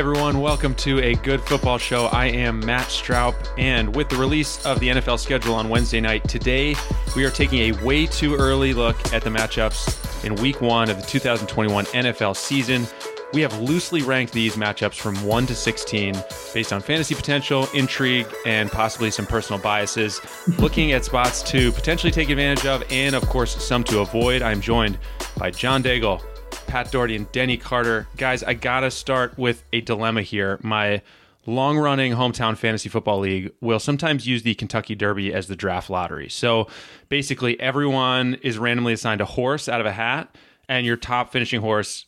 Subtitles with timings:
[0.00, 2.06] Everyone, welcome to a good football show.
[2.06, 6.26] I am Matt Stroup, and with the release of the NFL schedule on Wednesday night,
[6.26, 6.74] today
[7.14, 10.98] we are taking a way too early look at the matchups in week one of
[10.98, 12.86] the 2021 NFL season.
[13.34, 16.14] We have loosely ranked these matchups from 1 to 16
[16.54, 20.22] based on fantasy potential, intrigue, and possibly some personal biases,
[20.58, 24.40] looking at spots to potentially take advantage of and, of course, some to avoid.
[24.40, 24.96] I'm joined
[25.36, 26.22] by John Daigle,
[26.66, 28.06] Pat Daugherty and Denny Carter.
[28.16, 30.58] Guys, I gotta start with a dilemma here.
[30.62, 31.02] My
[31.46, 35.90] long running hometown fantasy football league will sometimes use the Kentucky Derby as the draft
[35.90, 36.28] lottery.
[36.28, 36.68] So
[37.08, 40.36] basically, everyone is randomly assigned a horse out of a hat,
[40.68, 42.06] and your top finishing horse,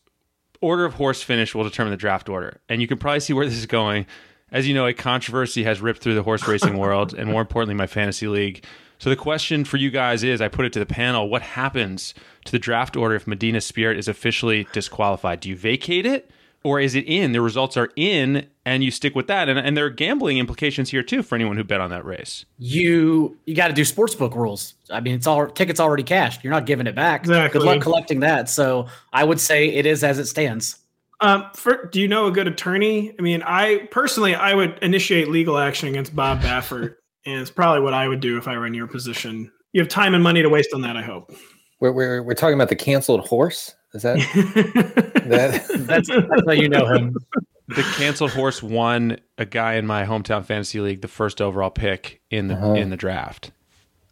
[0.60, 2.60] order of horse finish, will determine the draft order.
[2.68, 4.06] And you can probably see where this is going.
[4.52, 7.74] As you know, a controversy has ripped through the horse racing world, and more importantly,
[7.74, 8.64] my fantasy league.
[9.02, 12.14] So the question for you guys is I put it to the panel what happens
[12.44, 15.40] to the draft order if Medina Spirit is officially disqualified?
[15.40, 16.30] Do you vacate it
[16.62, 17.32] or is it in?
[17.32, 19.48] The results are in and you stick with that.
[19.48, 22.44] And, and there are gambling implications here too for anyone who bet on that race.
[22.58, 24.74] You you got to do sportsbook rules.
[24.88, 26.44] I mean, it's all tickets already cashed.
[26.44, 27.22] You're not giving it back.
[27.22, 27.58] Exactly.
[27.58, 28.48] Good luck collecting that.
[28.48, 30.76] So I would say it is as it stands.
[31.20, 33.14] Um, for, do you know a good attorney?
[33.18, 36.96] I mean, I personally, I would initiate legal action against Bob Baffert,
[37.26, 39.50] and it's probably what I would do if I were in your position.
[39.72, 40.96] You have time and money to waste on that.
[40.96, 41.32] I hope.
[41.80, 43.74] We're we're, we're talking about the canceled horse.
[43.94, 44.16] Is that
[45.26, 45.66] that?
[45.86, 47.16] That's, that's how you know him.
[47.68, 52.20] The canceled horse won a guy in my hometown fantasy league the first overall pick
[52.30, 52.74] in the Uh-huh.
[52.74, 53.50] in the draft.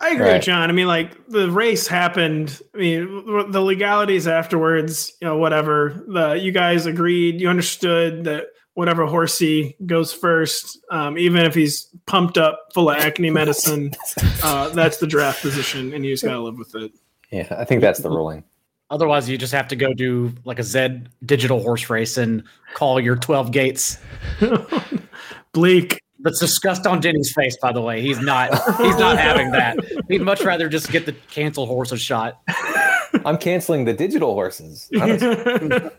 [0.03, 0.41] I agree Right.
[0.43, 0.71] John.
[0.71, 2.59] I mean, like the race happened.
[2.75, 6.05] I mean, the legalities afterwards, you know, whatever.
[6.09, 8.47] The you guys agreed, you understood that
[8.81, 13.93] whatever horsey goes first, um, even if he's pumped up full of acne medicine,
[14.43, 16.91] uh, that's the draft position, and you just gotta live with it.
[17.31, 18.43] yeah, I think that's the ruling.
[18.89, 22.43] Otherwise, you just have to go do like a Zed digital horse race and
[22.73, 23.99] call your 12 gates.
[25.53, 26.03] Bleak.
[26.23, 28.01] That's disgust on Denny's face, by the way.
[28.01, 29.77] He's not he's not having that.
[30.09, 32.41] He'd much rather just get the canceled horse a shot.
[33.27, 34.91] I'm canceling the digital horses.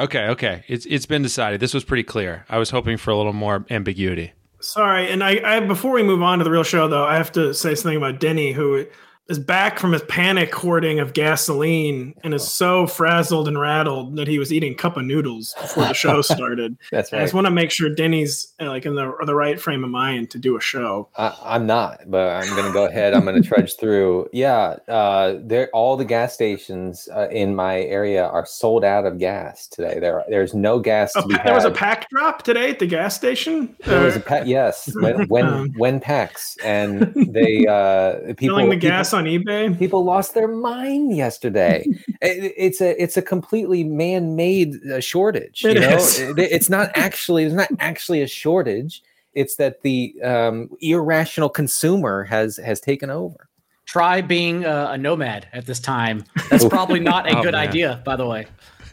[0.00, 0.64] Okay, okay.
[0.68, 1.60] It's it's been decided.
[1.60, 2.44] This was pretty clear.
[2.48, 4.32] I was hoping for a little more ambiguity.
[4.60, 7.32] Sorry, and I, I before we move on to the real show, though, I have
[7.32, 8.86] to say something about Denny, who
[9.28, 14.26] is back from his panic hoarding of gasoline and is so frazzled and rattled that
[14.26, 16.76] he was eating cup of noodles before the show started.
[16.90, 19.84] That's I just want to make sure Denny's uh, like in the the right frame
[19.84, 21.08] of mind to do a show.
[21.16, 23.12] I, I'm not, but I'm going to go ahead.
[23.14, 24.28] I'm going to trudge through.
[24.32, 25.68] Yeah, uh, there.
[25.74, 29.98] All the gas stations uh, in my area are sold out of gas today.
[30.00, 32.78] There, there's no gas to A be pa- there was a pack drop today at
[32.78, 33.76] the gas station.
[33.84, 38.70] There was a Uh, pa- yes, when when, when packs, and they uh, people filling
[38.70, 39.78] the people- gas on eBay.
[39.78, 41.84] people lost their mind yesterday.
[42.20, 45.64] It- it's a it's a completely man-made uh, shortage.
[45.64, 45.96] It you know.
[45.98, 49.02] It- it's not actually it's not actually a shortage.
[49.34, 53.48] It's that the um, irrational consumer has has taken over.
[53.86, 56.24] Try being a, a nomad at this time.
[56.50, 57.68] That's probably not a Oh, good man.
[57.68, 58.46] idea, by the way,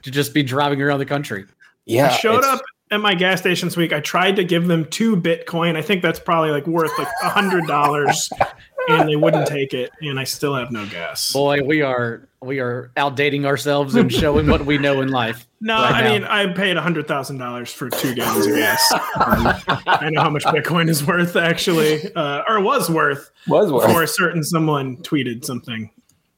[0.04, 1.46] to just be driving around the country.
[1.86, 2.62] Yeah, I showed up
[2.92, 3.92] at my gas station this week.
[3.92, 5.76] I tried to give them two Bitcoin.
[5.76, 8.30] I think that's probably like worth like a hundred dollars,
[8.90, 9.92] and they wouldn't take it.
[10.02, 11.32] And I still have no gas.
[11.34, 15.48] Boy, we are we are outdating ourselves and showing what we know in life.
[15.62, 16.10] No, right I now.
[16.12, 18.84] mean I paid a hundred thousand dollars for two gallons of gas.
[19.16, 23.88] Um, I know how much Bitcoin is worth, actually, uh, or was worth was worth
[23.88, 25.90] before a certain someone tweeted something.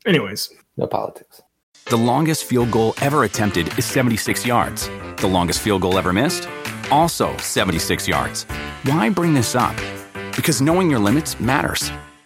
[0.06, 1.42] Anyways, no politics.
[1.88, 4.90] The longest field goal ever attempted is 76 yards.
[5.18, 6.48] The longest field goal ever missed?
[6.92, 8.44] also 76 yards.
[8.84, 9.76] Why bring this up?
[10.36, 11.92] Because knowing your limits matters,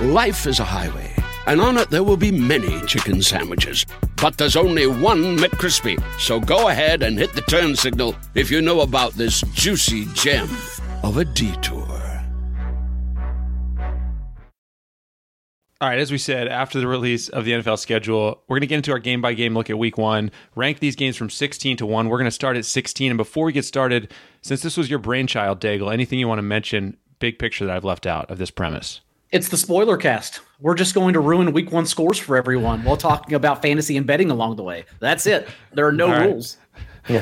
[0.00, 1.14] Life is a highway,
[1.46, 3.86] and on it there will be many chicken sandwiches.
[4.20, 6.02] But there's only one McCrispy.
[6.18, 10.48] So go ahead and hit the turn signal if you know about this juicy gem
[11.04, 11.86] of a detour.
[15.80, 18.66] All right, as we said, after the release of the NFL schedule, we're going to
[18.66, 21.76] get into our game by game look at week one, rank these games from 16
[21.76, 22.08] to 1.
[22.08, 23.12] We're going to start at 16.
[23.12, 24.12] And before we get started,
[24.42, 27.84] since this was your brainchild, Daigle, anything you want to mention, big picture that I've
[27.84, 29.00] left out of this premise?
[29.32, 30.40] It's the spoiler cast.
[30.60, 34.06] We're just going to ruin week one scores for everyone while talking about fantasy and
[34.06, 34.84] betting along the way.
[35.00, 35.48] That's it.
[35.72, 36.26] There are no All right.
[36.30, 36.56] rules.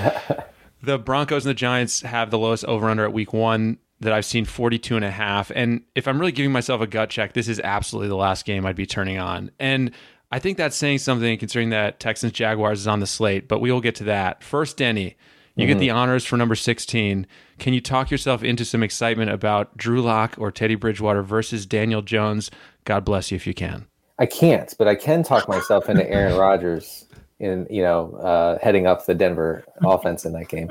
[0.84, 4.24] The Broncos and the Giants have the lowest over under at week one that I've
[4.24, 5.52] seen 42 and a half.
[5.54, 8.66] And if I'm really giving myself a gut check, this is absolutely the last game
[8.66, 9.52] I'd be turning on.
[9.60, 9.92] And
[10.32, 13.70] I think that's saying something considering that Texans Jaguars is on the slate, but we
[13.70, 14.42] will get to that.
[14.42, 15.16] First, Denny,
[15.54, 17.26] you get the honors for number 16.
[17.58, 22.02] Can you talk yourself into some excitement about Drew Lock or Teddy Bridgewater versus Daniel
[22.02, 22.50] Jones?
[22.84, 23.86] God bless you if you can.
[24.18, 27.06] I can't, but I can talk myself into Aaron Rodgers
[27.42, 30.70] in you know uh, heading up the Denver offense in that game.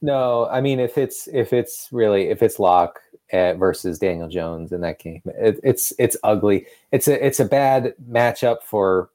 [0.00, 3.00] No, I mean if it's if it's really if it's Lock
[3.32, 6.66] uh, versus Daniel Jones in that game, it, it's it's ugly.
[6.92, 9.10] It's a it's a bad matchup for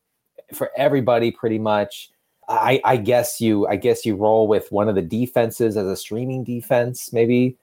[0.54, 2.12] for everybody pretty much.
[2.48, 5.96] I, I guess you I guess you roll with one of the defenses as a
[5.96, 7.12] streaming defense.
[7.12, 7.58] Maybe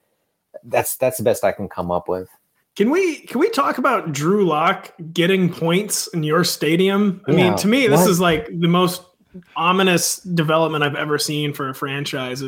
[0.63, 2.29] that's that's the best I can come up with.
[2.75, 7.21] Can we can we talk about Drew Lock getting points in your stadium?
[7.27, 8.09] I Yeah, mean, to me, this what?
[8.09, 9.01] is like the most
[9.55, 12.43] ominous development I've ever seen for a franchise.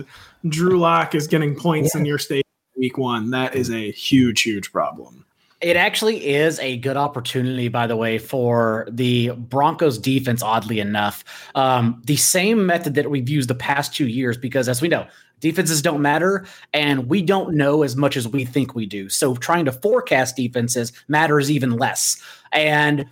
[0.48, 2.44] Drew Lock is getting points in your stadium
[2.78, 3.32] week one.
[3.32, 5.26] That is a huge, huge problem.
[5.60, 11.24] It actually is a good opportunity, by the way, for the Broncos defense, oddly enough.
[11.56, 15.08] Um, the same method that we've used the past two years, because as we know,
[15.40, 19.10] defenses don't matter and we don't know as much as we think we do.
[19.10, 22.22] So trying to forecast defenses matters even less.
[22.52, 23.06] And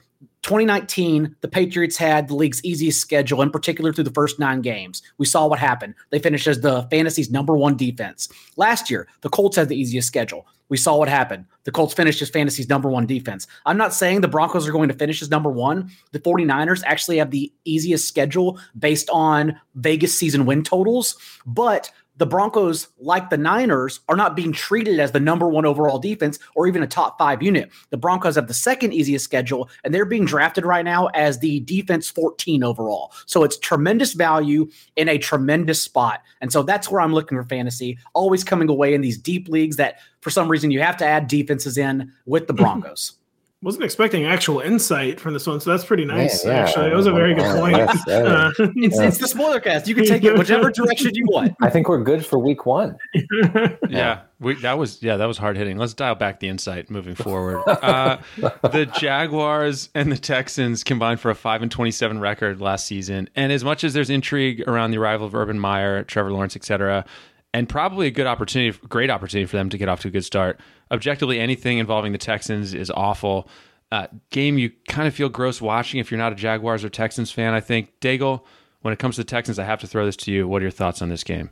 [0.46, 5.02] 2019, the Patriots had the league's easiest schedule, in particular through the first nine games.
[5.18, 5.96] We saw what happened.
[6.12, 8.30] They finished as the fantasy's number one defense.
[8.56, 10.46] Last year, the Colts had the easiest schedule.
[10.70, 11.46] We saw what happened.
[11.64, 13.48] The Colts finished as fantasy's number one defense.
[13.66, 15.90] I'm not saying the Broncos are going to finish as number one.
[16.12, 21.16] The 49ers actually have the easiest schedule based on Vegas season win totals,
[21.48, 26.00] but the Broncos, like the Niners, are not being treated as the number one overall
[26.00, 27.70] defense or even a top five unit.
[27.90, 31.60] The Broncos have the second easiest schedule, and they're being drafted right now as the
[31.62, 33.12] defense 14 overall.
[33.26, 36.22] So it's tremendous value in a tremendous spot.
[36.42, 39.76] And so that's where I'm looking for fantasy, always coming away in these deep leagues
[39.76, 43.14] that for some reason you have to add defenses in with the Broncos.
[43.62, 46.46] Wasn't expecting actual insight from this one, so that's pretty nice.
[46.46, 46.58] Yeah, yeah.
[46.60, 47.78] Actually, it was a very good point.
[47.78, 48.08] yes.
[48.08, 49.88] Uh, It's, it's the spoiler cast.
[49.88, 51.56] You can take it whichever direction you want.
[51.62, 52.98] I think we're good for week one.
[53.90, 55.78] Yeah, we, that was yeah, that was hard hitting.
[55.78, 57.62] Let's dial back the insight moving forward.
[57.86, 63.30] Uh, the Jaguars and the Texans combined for a five and twenty-seven record last season,
[63.36, 67.06] and as much as there's intrigue around the arrival of Urban Meyer, Trevor Lawrence, etc.,
[67.56, 70.26] and probably a good opportunity, great opportunity for them to get off to a good
[70.26, 70.60] start.
[70.92, 73.48] Objectively, anything involving the Texans is awful.
[73.94, 77.32] Uh, game you kind of feel gross watching if you're not a Jaguars or Texans
[77.32, 77.54] fan.
[77.54, 78.42] I think Daigle.
[78.82, 80.50] When it comes to the Texans, I have to throw this to you.
[80.50, 81.50] What are your thoughts on this game?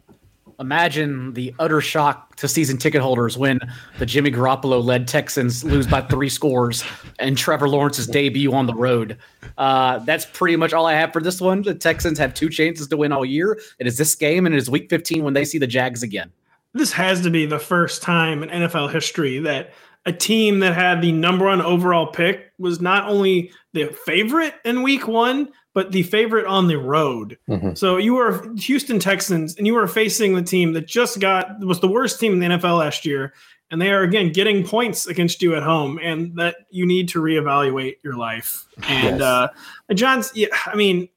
[0.59, 3.59] Imagine the utter shock to season ticket holders when
[3.99, 6.83] the Jimmy Garoppolo led Texans lose by three scores
[7.19, 9.17] and Trevor Lawrence's debut on the road.
[9.57, 11.61] Uh, that's pretty much all I have for this one.
[11.61, 13.59] The Texans have two chances to win all year.
[13.79, 16.31] It is this game and it is week 15 when they see the Jags again.
[16.73, 19.73] this has to be the first time in NFL history that
[20.05, 24.83] a team that had the number one overall pick was not only the favorite in
[24.83, 27.37] week one, but the favorite on the road.
[27.49, 27.77] Mhm.
[27.77, 31.79] So you were Houston Texans and you were facing the team that just got was
[31.79, 33.33] the worst team in the NFL last year.
[33.71, 37.19] and they are again getting points against you at home, and that you need to
[37.19, 38.65] reevaluate your life.
[38.87, 39.21] And Yes.
[39.21, 39.47] uh,
[39.95, 41.09] John's, yeah, I mean,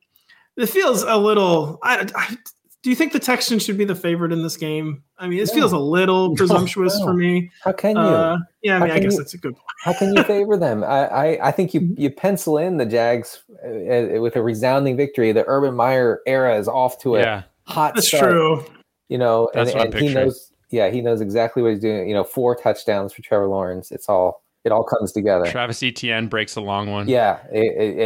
[0.57, 1.79] it feels a little.
[1.83, 2.37] I, I,
[2.87, 5.03] do you think the Texans should be the favorite in this game?
[5.19, 7.07] I mean, this feels a little presumptuous no.
[7.07, 7.51] for me.
[7.65, 8.01] How can you?
[8.01, 9.65] Uh, yeah, I mean, I guess you- that's a good point.
[9.83, 10.85] How can you favor them?
[10.85, 14.97] I, I, I think you you pencil in the Jags uh, uh, with a resounding
[14.97, 15.33] victory.
[15.33, 17.43] The Urban Meyer era is off to a Yeah.
[17.67, 18.23] hot That's start.
[18.31, 18.65] true.
[19.09, 20.53] You know, That's and, what and he knows.
[20.71, 22.09] Yeah, he knows exactly what he's doing.
[22.09, 23.91] You know, four touchdowns for Trevor Lawrence.
[23.91, 25.47] It's all it all comes together.
[25.47, 27.09] Travis Etienne breaks a long one.
[27.09, 27.61] Yeah, i- i-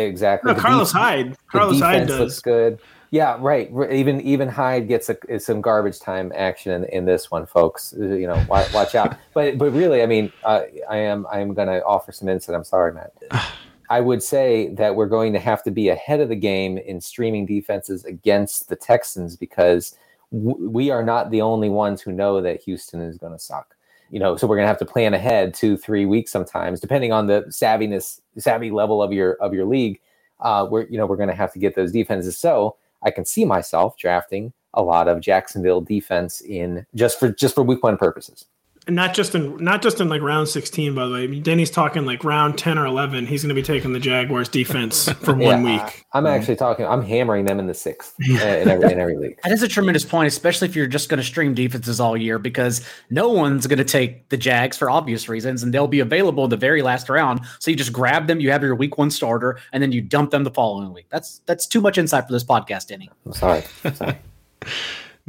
[0.08, 0.54] exactly.
[0.54, 1.32] No, Carlos def- Hyde.
[1.32, 2.40] the Carlos Hyde defense looks does.
[2.40, 2.80] good.
[3.10, 3.68] Yeah, right.
[3.90, 7.92] Even even Hyde gets a, some garbage time action in, in this one, folks.
[7.98, 9.16] Uh, You know, watch, watch out.
[9.34, 12.54] But but really, I mean, uh, I am I am going to offer some insight.
[12.54, 13.12] I'm sorry, Matt.
[13.90, 17.00] I would say that we're going to have to be ahead of the game in
[17.00, 19.96] streaming defenses against the Texans because
[20.32, 23.74] w- we are not the only ones who know that Houston is going to suck.
[24.10, 27.10] You know, so we're going to have to plan ahead two, three weeks sometimes, depending
[27.12, 30.00] on the savviness, savvy level of your of your league.
[30.38, 32.38] Uh, we're you know we're going to have to get those defenses.
[32.38, 37.54] So I can see myself drafting a lot of Jacksonville defense in just for just
[37.54, 38.46] for week one purposes.
[38.86, 41.24] And not just in not just in like round 16, by the way.
[41.24, 43.26] I mean, Denny's talking like round 10 or 11.
[43.26, 46.06] He's going to be taking the Jaguars defense for one Yeah, week.
[46.12, 46.86] I, am actually talking.
[46.86, 49.38] I'm hammering them in the sixth uh, in every in every league.
[49.44, 52.38] That is a tremendous point, especially if you're just going to stream defenses all year,
[52.38, 56.44] because no one's going to take the Jags for obvious reasons, and they'll be available
[56.44, 57.40] in the very last round.
[57.58, 60.30] So you just grab them, you have your week one starter, and then you dump
[60.30, 61.06] them the following week.
[61.10, 63.10] That's that's too much insight for this podcast, Denny.
[63.26, 63.62] I'm sorry.
[63.84, 64.16] I'm sorry.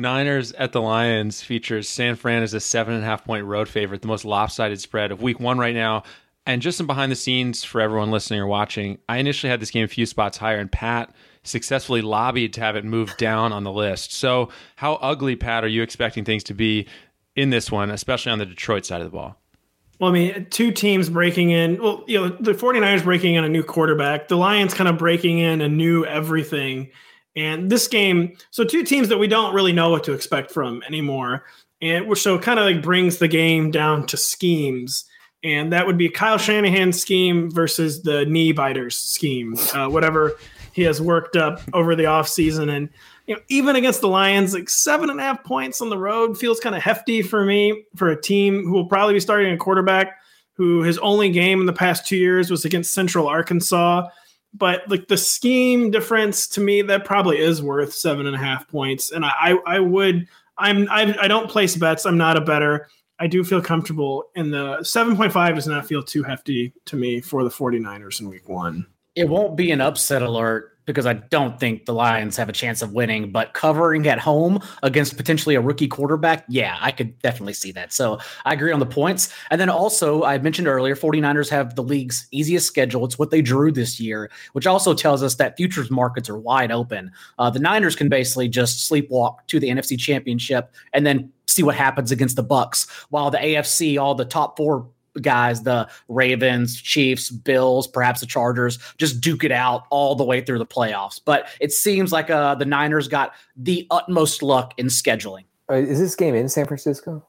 [0.02, 3.70] Niners at the Lions features San Fran as a seven and a half point road
[3.70, 6.04] favorite, the most lopsided spread of week one right now.
[6.46, 9.70] And just some behind the scenes for everyone listening or watching, I initially had this
[9.70, 13.64] game a few spots higher, and Pat successfully lobbied to have it moved down on
[13.64, 14.14] the list.
[14.14, 16.88] So, how ugly, Pat, are you expecting things to be
[17.36, 19.38] in this one, especially on the Detroit side of the ball?
[20.00, 21.82] Well, I mean, two teams breaking in.
[21.82, 25.38] Well, you know, the 49ers breaking in a new quarterback, the Lions kind of breaking
[25.38, 26.90] in a new everything.
[27.36, 30.84] And this game, so two teams that we don't really know what to expect from
[30.84, 31.46] anymore.
[31.82, 35.06] And so kind of like brings the game down to schemes.
[35.44, 40.38] And that would be Kyle Shanahan's scheme versus the knee biters scheme, uh, whatever
[40.74, 42.70] he has worked up over the offseason.
[42.70, 42.90] And
[43.26, 46.38] you know, even against the Lions, like seven and a half points on the road
[46.38, 49.58] feels kind of hefty for me for a team who will probably be starting a
[49.58, 50.20] quarterback
[50.54, 54.08] who his only game in the past two years was against Central Arkansas.
[54.54, 58.68] But like the scheme difference to me, that probably is worth seven and a half
[58.68, 59.12] points.
[59.12, 60.28] And I, I, I would,
[60.58, 62.06] I'm, I, I don't place bets.
[62.06, 62.88] I'm not a better.
[63.20, 67.44] I do feel comfortable in the 7.5 does not feel too hefty to me for
[67.44, 68.88] the 49ers in week one.
[69.16, 72.82] It won't be an upset alert because I don't think the Lions have a chance
[72.82, 77.54] of winning, but covering at home against potentially a rookie quarterback, yeah, I could definitely
[77.54, 77.94] see that.
[77.94, 79.34] So I agree on the points.
[79.50, 83.06] And then also, I mentioned earlier, 49ers have the league's easiest schedule.
[83.06, 86.72] It's what they drew this year, which also tells us that futures markets are wide
[86.72, 87.12] open.
[87.38, 91.76] Uh, the Niners can basically just sleepwalk to the NFC championship and then see what
[91.76, 94.88] happens against the Bucs, while the AFC, all the top four
[95.22, 100.42] guys, the Ravens, Chiefs, Bills, perhaps the Chargers, just duke it out all the way
[100.42, 101.20] through the playoffs.
[101.24, 106.00] But it seems like uh, the Niners got the utmost luck in scheduling Uh, is
[106.00, 107.26] this game in San Francisco?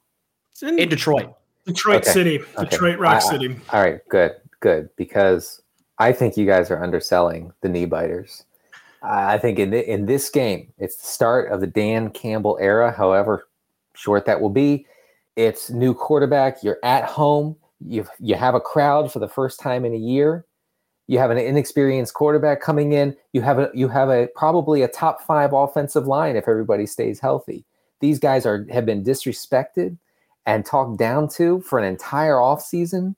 [0.52, 1.34] It's in in Detroit.
[1.66, 2.10] Detroit Okay.
[2.12, 2.68] City, Okay.
[2.70, 3.56] Detroit Rock I- I- City.
[3.72, 4.88] All right, good, good.
[4.96, 5.60] Because
[5.98, 8.44] I think you guys are underselling the knee biters.
[9.02, 12.58] I I think in the, in this game, it's the start of the Dan Campbell
[12.60, 12.90] era.
[12.92, 13.46] However
[13.94, 14.86] short that will be,
[15.36, 16.62] it's new quarterback.
[16.62, 17.56] You're at home.
[17.86, 20.46] You you have a crowd for the first time in a year.
[21.08, 23.16] You have an inexperienced quarterback coming in.
[23.32, 27.20] You have a you have a probably a top five offensive line if everybody stays
[27.20, 27.64] healthy.
[28.00, 29.98] These guys are have been disrespected
[30.46, 33.14] and talked down to for an entire offseason.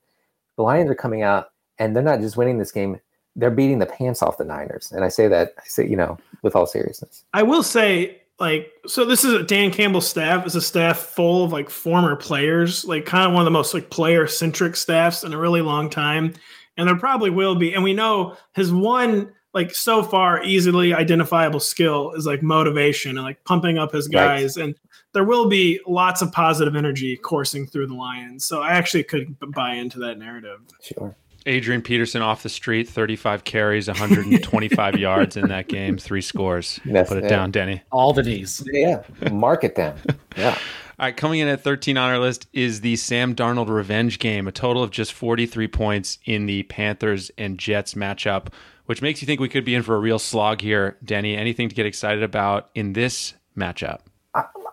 [0.57, 2.99] The Lions are coming out and they're not just winning this game,
[3.35, 4.91] they're beating the pants off the Niners.
[4.91, 7.23] And I say that I say, you know, with all seriousness.
[7.33, 11.45] I will say, like, so this is a Dan Campbell's staff is a staff full
[11.45, 15.23] of like former players, like kind of one of the most like player centric staffs
[15.23, 16.33] in a really long time.
[16.77, 17.73] And there probably will be.
[17.73, 23.23] And we know his one like so far easily identifiable skill is like motivation and
[23.23, 24.11] like pumping up his Right.
[24.41, 24.57] guys.
[24.57, 24.75] And
[25.13, 28.45] there will be lots of positive energy coursing through the Lions.
[28.45, 30.59] So I actually could buy into that narrative.
[30.81, 31.15] Sure.
[31.45, 36.79] Adrian Peterson off the street, 35 carries, 125 yards in that game, three scores.
[36.85, 37.29] That's Put it it.
[37.29, 37.81] down, Denny.
[37.91, 38.63] All the D's.
[38.71, 39.03] Yeah.
[39.31, 39.97] Mark it down.
[40.37, 40.57] Yeah.
[40.99, 44.47] All right, coming in at 13 on our list is the Sam Darnold revenge game,
[44.49, 48.47] a total of just 43 points in the Panthers and Jets matchup,
[48.85, 50.97] which makes you think we could be in for a real slog here.
[51.05, 53.99] Denny, anything to get excited about in this matchup?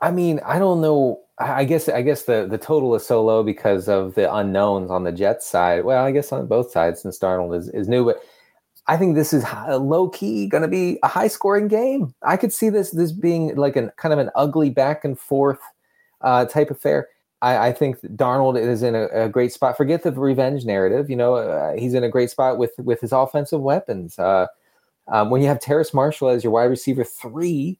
[0.02, 1.20] I, mean, I don't know.
[1.38, 5.02] I guess I guess the the total is so low because of the unknowns on
[5.04, 5.84] the Jets side.
[5.84, 8.22] Well, I guess on both sides since Darnold is, is new, but
[8.86, 12.14] I think this is low key going to be a high scoring game.
[12.22, 15.60] I could see this this being like an kind of an ugly back and forth
[16.20, 17.08] uh, type affair.
[17.40, 19.76] I, I think Darnold is in a, a, great spot.
[19.76, 21.10] Forget the revenge narrative.
[21.10, 24.18] You know, uh, he's in a great spot with with his offensive weapons.
[24.18, 24.46] Uh,
[25.08, 27.78] um, when you have Terrace Marshall as your wide receiver three,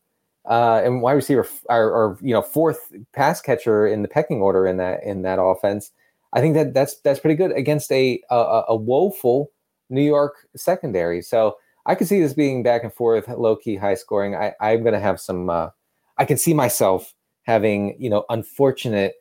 [0.49, 4.67] uh, and wide receiver or, or, you know fourth pass catcher in the pecking order
[4.67, 5.93] in that in that offense,
[6.33, 9.53] I think that that's that's pretty good against a a, a woeful
[9.91, 11.23] New York secondary.
[11.23, 11.57] So
[11.87, 14.35] I could see this being back and forth, low key, high scoring.
[14.35, 15.51] I, I'm going to have some.
[15.51, 15.69] Uh,
[16.19, 19.15] I can see myself having you know unfortunate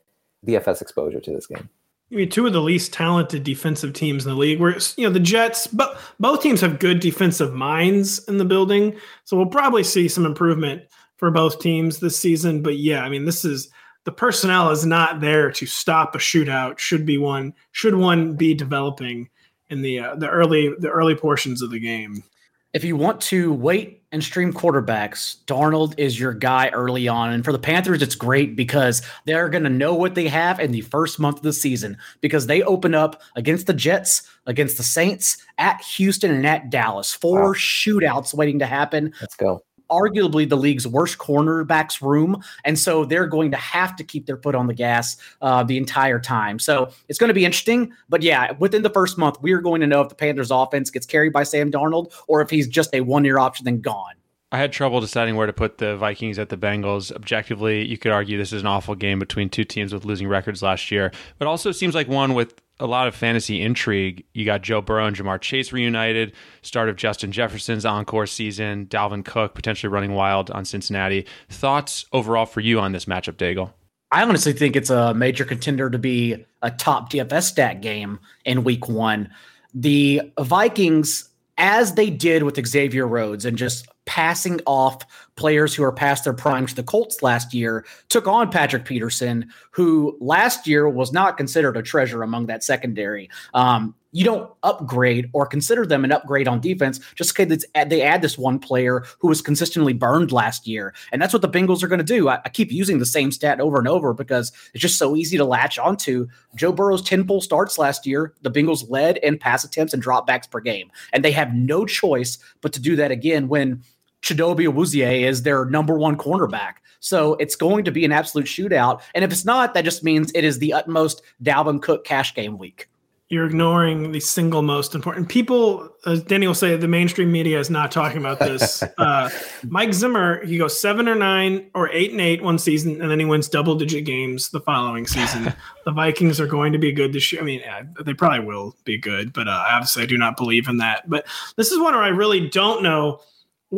[0.46, 1.68] DFS exposure to this game.
[2.10, 4.60] I mean, two of the least talented defensive teams in the league.
[4.60, 8.96] Where you know the Jets, but both teams have good defensive minds in the building,
[9.24, 10.82] so we'll probably see some improvement
[11.22, 12.62] for both teams this season.
[12.62, 13.68] But yeah, I mean, this is
[14.02, 16.80] the personnel is not there to stop a shootout.
[16.80, 17.54] Should be one.
[17.70, 19.30] Should one be developing
[19.70, 22.24] in the uh, the early the early portions of the game?
[22.72, 27.30] if you want to wait and stream quarterbacks, Darnold is your guy early on.
[27.30, 30.72] And for the Panthers, it's great because they're going to know what they have in
[30.72, 34.82] the first month of the season because they open up against the Jets, against the
[34.82, 37.12] Saints, at Houston, and at Dallas.
[37.12, 37.52] Four wow.
[37.52, 39.12] shootouts waiting to happen.
[39.20, 44.04] Let's go arguably the league's worst cornerbacks room, and so they're going to have to
[44.04, 46.58] keep their foot on the gas uh, the entire time.
[46.58, 47.92] So it's going to be interesting.
[48.08, 50.90] But yeah, within the first month, we are going to know if the Panthers' offense
[50.90, 54.14] gets carried by Sam Darnold or if he's just a one-year option then gone.
[54.50, 57.10] I had trouble deciding where to put the Vikings at the Bengals.
[57.10, 60.62] Objectively, you could argue this is an awful game between two teams with losing records
[60.62, 64.24] last year, but also seems like one with a lot of fantasy intrigue.
[64.34, 69.24] You got Joe Burrow and Ja'Marr Chase reunited, start of Justin Jefferson's encore season, Dalvin
[69.24, 71.24] Cook potentially running wild on Cincinnati.
[71.48, 73.72] Thoughts overall for you on this matchup, Daigle?
[74.10, 78.64] I honestly think it's a major contender to be a top DFS stat game in
[78.64, 79.30] week one.
[79.72, 85.92] The Vikings, as they did with Xavier Rhodes and just passing off players who are
[85.92, 90.88] past their prime to the Colts last year, took on Patrick Peterson, who last year
[90.88, 93.30] was not considered a treasure among that secondary.
[93.54, 98.20] Um, you don't upgrade or consider them an upgrade on defense just because they add
[98.20, 100.94] this one player who was consistently burned last year.
[101.10, 102.28] And that's what the Bengals are going to do.
[102.28, 105.38] I, I, keep using the same stat over and over because it's just so easy
[105.38, 106.28] to latch onto.
[106.54, 110.50] Joe Burrow's 10 full starts last year, the Bengals led in pass attempts and dropbacks
[110.50, 110.90] per game.
[111.14, 113.82] And they have no choice but to do that again when
[114.22, 116.74] Chidobe Awuzie is their number one cornerback.
[117.00, 119.02] So it's going to be an absolute shootout.
[119.14, 122.58] And if it's not, that just means it is the utmost Dalvin Cook cash game
[122.58, 122.88] week.
[123.28, 125.88] You're ignoring the single most important people.
[126.04, 128.82] As Danny will say, the mainstream media is not talking about this.
[128.98, 129.30] uh,
[129.64, 133.18] Mike Zimmer, he goes seven or nine or eight and eight one season, and then
[133.18, 135.52] he wins double digit games the following season.
[135.86, 137.40] the Vikings are going to be good this year.
[137.40, 137.62] I mean,
[138.04, 141.08] they probably will be good, but uh, obviously I do not believe in that.
[141.08, 143.22] But this is one where I really don't know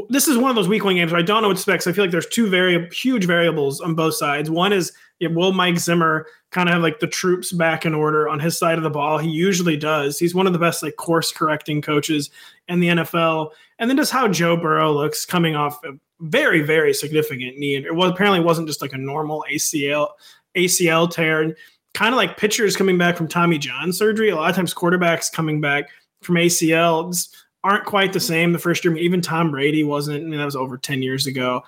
[0.08, 1.58] this is one of those week one games where I don't know what.
[1.58, 4.50] So I feel like there's two very huge variables on both sides.
[4.50, 8.40] One is will Mike Zimmer kind of have like the troops back in order on
[8.40, 9.18] his side of the ball?
[9.18, 10.18] He usually does.
[10.18, 12.30] He's one of the best like course correcting coaches
[12.68, 13.50] in the NFL.
[13.78, 17.76] And then just how Joe Burrow looks coming off a very very significant knee.
[17.76, 20.10] It was apparently wasn't just like a normal ACL
[20.56, 21.56] ACL tear.
[21.94, 24.30] Kind of like pitchers coming back from Tommy John surgery.
[24.30, 25.90] A lot of times quarterbacks coming back
[26.22, 27.28] from ACLs
[27.64, 28.96] aren't quite the same the first year.
[28.96, 30.22] Even Tom Brady wasn't.
[30.22, 31.62] I mean, that was over 10 years ago.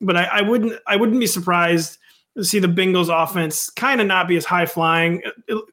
[0.00, 1.98] But I, I wouldn't I wouldn't be surprised
[2.36, 5.22] to see the Bengals offense kind of not be as high flying.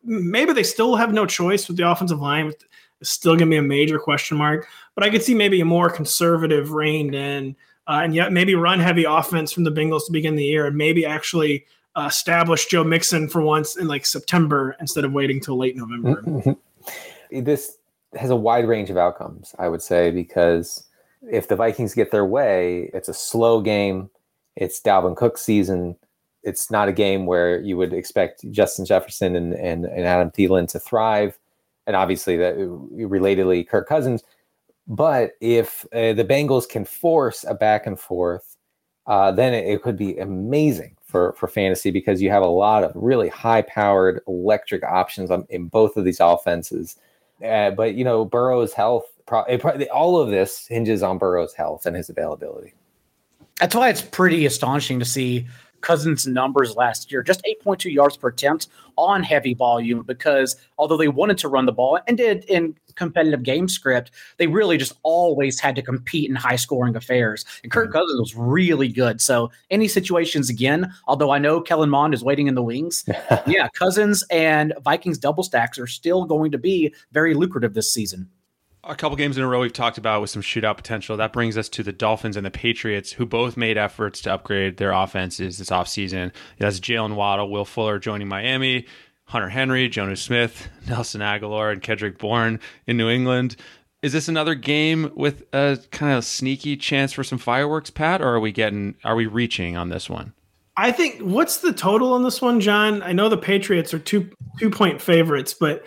[0.04, 2.54] Maybe they still have no choice with the offensive line.
[3.02, 4.68] It's still going to be a major question mark.
[4.94, 7.56] But I could see maybe a more conservative, reined in,
[7.88, 10.76] uh, and yet maybe run heavy offense from the Bengals to begin the year, and
[10.76, 11.66] maybe actually
[11.96, 16.56] uh, establish Joe Mixon for once in like September instead of waiting till late November.
[17.32, 17.78] this
[18.16, 20.86] has a wide range of outcomes, I would say, because
[21.30, 24.10] if the Vikings get their way, it's a slow game.
[24.56, 25.96] It's Dalvin Cook's season.
[26.44, 30.68] It's not a game where you would expect Justin Jefferson and, and, and Adam Thielen
[30.70, 31.38] to thrive.
[31.86, 34.24] And obviously, that relatedly, Kirk Cousins.
[34.88, 38.58] But if uh, the Bengals can force a back and forth,
[39.08, 42.84] uh, then it, it could be amazing for, for fantasy because you have a lot
[42.84, 46.96] of really high powered electric options on, in both of these offenses
[47.46, 49.46] uh, but you know, Burrow's health, pro-
[49.94, 52.74] all of this hinges on Burrow's health and his availability.
[53.60, 55.48] That's why it's pretty astonishing to see
[55.82, 61.08] Cousins' numbers last year, just 8.2 yards per attempt on heavy volume, because although they
[61.08, 65.60] wanted to run the ball and did in competitive game script, they really just always
[65.60, 67.46] had to compete in high scoring affairs.
[67.64, 67.98] And Kirk mm-hmm.
[67.98, 69.22] Cousins was really good.
[69.22, 73.06] So any situations again, although I know Kellen Mond is waiting in the wings,
[73.48, 78.30] yeah, Cousins and Vikings double stacks are still going to be very lucrative this season
[78.90, 81.16] a couple games in a row we've talked about with some shootout potential.
[81.16, 84.78] That brings us to the Dolphins and the Patriots, who both made efforts to upgrade
[84.78, 86.32] their offenses this offseason.
[86.58, 88.88] That's Jaylen Waddle, Will Fuller joining Miami,
[89.26, 93.56] Hunter Henry, Jonnu Smith, Nelson Agholor, and Kendrick Bourne in New England.
[94.02, 98.30] Is this another game with a kind of sneaky chance for some fireworks, Pat, or
[98.30, 100.34] are we getting are we reaching on this one?
[100.78, 103.04] I think what's the total on this one, John?
[103.04, 105.84] I know the Patriots are two two point favorites, but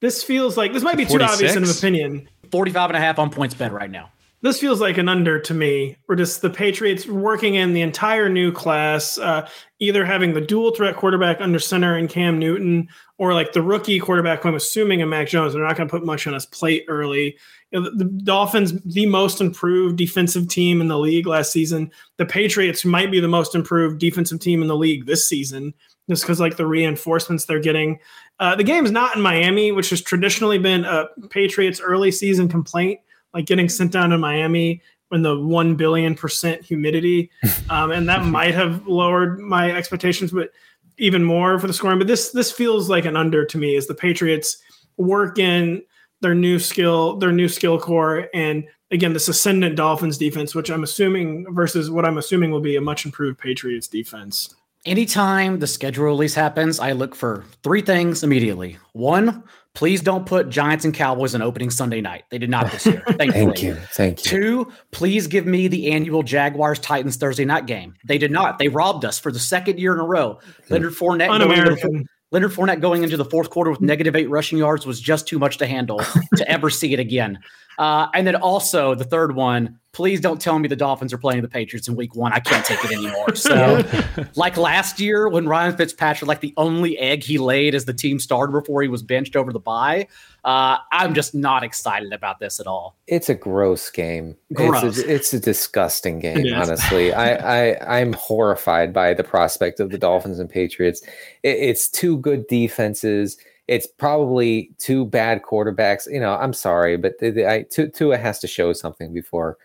[0.00, 1.18] this feels like this might be 46?
[1.18, 2.28] too obvious in an opinion.
[2.50, 4.10] 45 and a half on PointsBet right now.
[4.42, 5.96] This feels like an under to me.
[6.06, 9.48] We're just the Patriots working in the entire new class, uh,
[9.80, 13.98] either having the dual threat quarterback under center and Cam Newton, or like the rookie
[13.98, 15.54] quarterback, I'm assuming a Mac Jones.
[15.54, 17.36] They're not going to put much on his plate early.
[17.70, 21.90] You know, the, the Dolphins, the most improved defensive team in the league last season.
[22.16, 25.74] The Patriots might be the most improved defensive team in the league this season,
[26.08, 27.98] just because like the reinforcements they're getting.
[28.38, 33.00] Uh, the game's not in Miami, which has traditionally been a Patriots early season complaint,
[33.34, 37.30] like getting sent down to Miami when the 1 billion percent humidity.
[37.68, 40.50] Um, and that might have lowered my expectations, but
[40.98, 41.98] even more for the scoring.
[41.98, 44.58] But this this feels like an under to me as the Patriots
[44.96, 45.82] work in
[46.20, 50.82] their new skill, their new skill core, and again this ascendant Dolphins defense, which I'm
[50.82, 54.54] assuming versus what I'm assuming will be a much improved Patriots defense
[54.86, 58.78] anytime the schedule release happens, I look for three things immediately.
[58.92, 59.42] One,
[59.74, 62.24] please don't put Giants and Cowboys on opening Sunday night.
[62.30, 63.02] They did not this year.
[63.10, 63.74] Thank you.
[63.92, 64.30] Thank you.
[64.30, 67.94] Two, please give me the annual Jaguars Titans Thursday night game.
[68.06, 68.58] They did not.
[68.58, 70.38] They robbed us for the second year in a row.
[70.70, 71.28] Leonard Fournette.
[71.28, 72.08] Un-American.
[72.32, 75.38] Leonard Fournette going into the fourth quarter with negative eight rushing yards was just too
[75.38, 76.00] much to handle
[76.36, 77.38] to ever see it again.
[77.78, 81.40] Uh, and then also the third one, please don't tell me the Dolphins are playing
[81.40, 82.30] the Patriots in week one.
[82.30, 83.34] I can't take it anymore.
[83.34, 83.82] So,
[84.36, 88.20] like last year when Ryan Fitzpatrick, like the only egg he laid as the team
[88.20, 90.06] started before he was benched over the bye,
[90.44, 92.94] uh, I'm just not excited about this at all.
[93.06, 94.36] It's a gross game.
[94.52, 94.82] Gross.
[94.82, 97.12] It's a, it's a disgusting game, honestly.
[97.14, 101.00] I, I, I'm horrified by the prospect of the Dolphins and Patriots.
[101.42, 106.08] It, it's two good defenses it's probably two bad quarterbacks.
[106.08, 109.58] You know, I'm sorry, but the, the, I, Tua has to show something before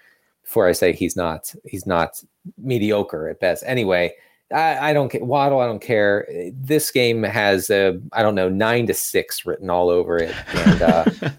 [0.52, 2.22] before I say he's not he's not
[2.58, 3.64] mediocre at best.
[3.66, 4.12] Anyway,
[4.54, 5.62] I, I don't care Waddle.
[5.62, 6.28] I don't care.
[6.54, 7.70] This game has
[8.12, 11.06] I don't know nine to six written all over it, and uh,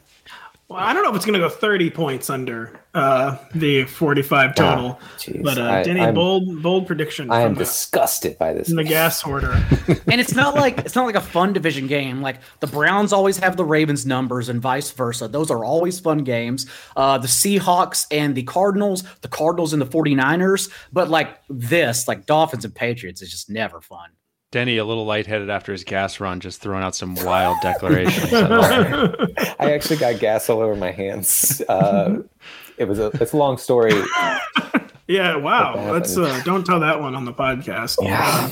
[0.72, 4.54] Well, I don't know if it's going to go 30 points under uh, the 45
[4.54, 4.98] total.
[4.98, 7.30] Oh, but uh, Denny, I, bold bold prediction.
[7.30, 8.68] I am the, disgusted by this.
[8.68, 9.52] The gas hoarder.
[10.06, 12.22] and it's not like it's not like a fun division game.
[12.22, 15.28] Like the Browns always have the Ravens numbers and vice versa.
[15.28, 16.64] Those are always fun games.
[16.96, 20.70] Uh, the Seahawks and the Cardinals, the Cardinals and the 49ers.
[20.90, 24.08] But like this, like Dolphins and Patriots is just never fun.
[24.52, 28.32] Denny a little lightheaded after his gas run, just throwing out some wild declarations.
[28.32, 31.60] I actually got gas all over my hands.
[31.68, 32.22] Uh,
[32.76, 33.94] it was a it's a long story.
[35.08, 35.90] Yeah, wow.
[35.92, 37.96] Let's uh, don't tell that one on the podcast.
[38.00, 38.50] Yeah.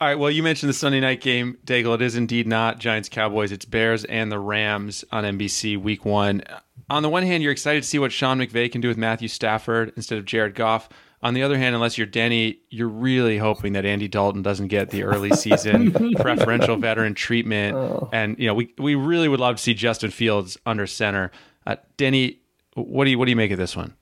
[0.00, 0.18] All right.
[0.18, 1.94] Well, you mentioned the Sunday night game, Daigle.
[1.94, 3.52] It is indeed not Giants Cowboys.
[3.52, 6.42] It's Bears and the Rams on NBC Week One.
[6.88, 9.28] On the one hand, you're excited to see what Sean McVay can do with Matthew
[9.28, 10.88] Stafford instead of Jared Goff.
[11.22, 14.88] On the other hand, unless you're Denny, you're really hoping that Andy Dalton doesn't get
[14.88, 17.76] the early season preferential veteran treatment.
[17.76, 18.08] Oh.
[18.12, 21.30] And you know, we we really would love to see Justin Fields under center.
[21.66, 22.40] Uh, Denny,
[22.74, 23.94] what do you what do you make of this one?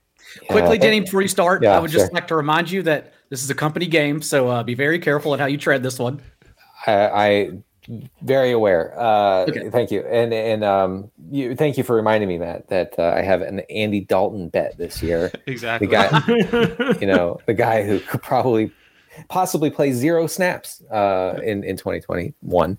[0.42, 0.52] Yeah.
[0.52, 2.00] Quickly, Denny, before you start, yeah, I would sure.
[2.00, 4.98] just like to remind you that this is a company game, so uh, be very
[4.98, 6.20] careful at how you tread this one.
[6.86, 7.50] I, I
[8.22, 8.98] very aware.
[8.98, 9.70] Uh, okay.
[9.70, 13.22] Thank you, and and um, you thank you for reminding me that that uh, I
[13.22, 15.32] have an Andy Dalton bet this year.
[15.46, 18.72] exactly, the guy, you know, the guy who could probably
[19.28, 22.78] possibly play zero snaps uh, in in 2021.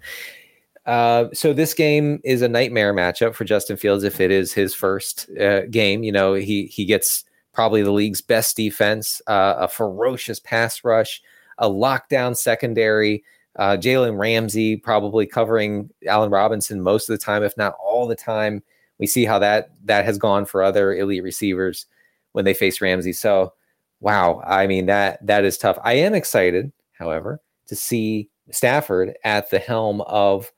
[0.85, 4.73] Uh, so this game is a nightmare matchup for Justin Fields if it is his
[4.73, 6.03] first uh, game.
[6.03, 11.21] You know, he he gets probably the league's best defense, uh, a ferocious pass rush,
[11.57, 13.23] a lockdown secondary
[13.57, 18.15] uh, Jalen Ramsey probably covering Allen Robinson most of the time, if not all the
[18.15, 18.63] time.
[18.99, 21.85] We see how that that has gone for other elite receivers
[22.33, 23.13] when they face Ramsey.
[23.13, 23.53] So,
[24.01, 25.79] wow, I mean that that is tough.
[25.83, 30.51] I am excited, however, to see Stafford at the helm of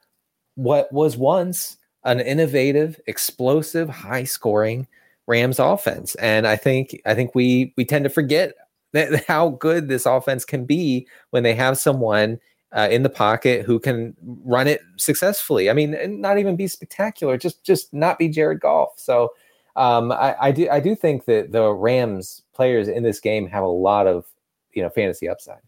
[0.56, 4.88] what was once an innovative, explosive, high-scoring
[5.28, 6.16] Rams offense.
[6.16, 8.54] And I think I think we we tend to forget
[8.94, 12.40] that, how good this offense can be when they have someone
[12.74, 15.70] uh, in the pocket who can run it successfully.
[15.70, 18.94] I mean, not even be spectacular, just just not be Jared Goff.
[18.98, 19.30] So
[19.76, 23.64] um, I, I do I do think that the Rams players in this game have
[23.64, 24.26] a lot of
[24.74, 25.60] you know fantasy upside.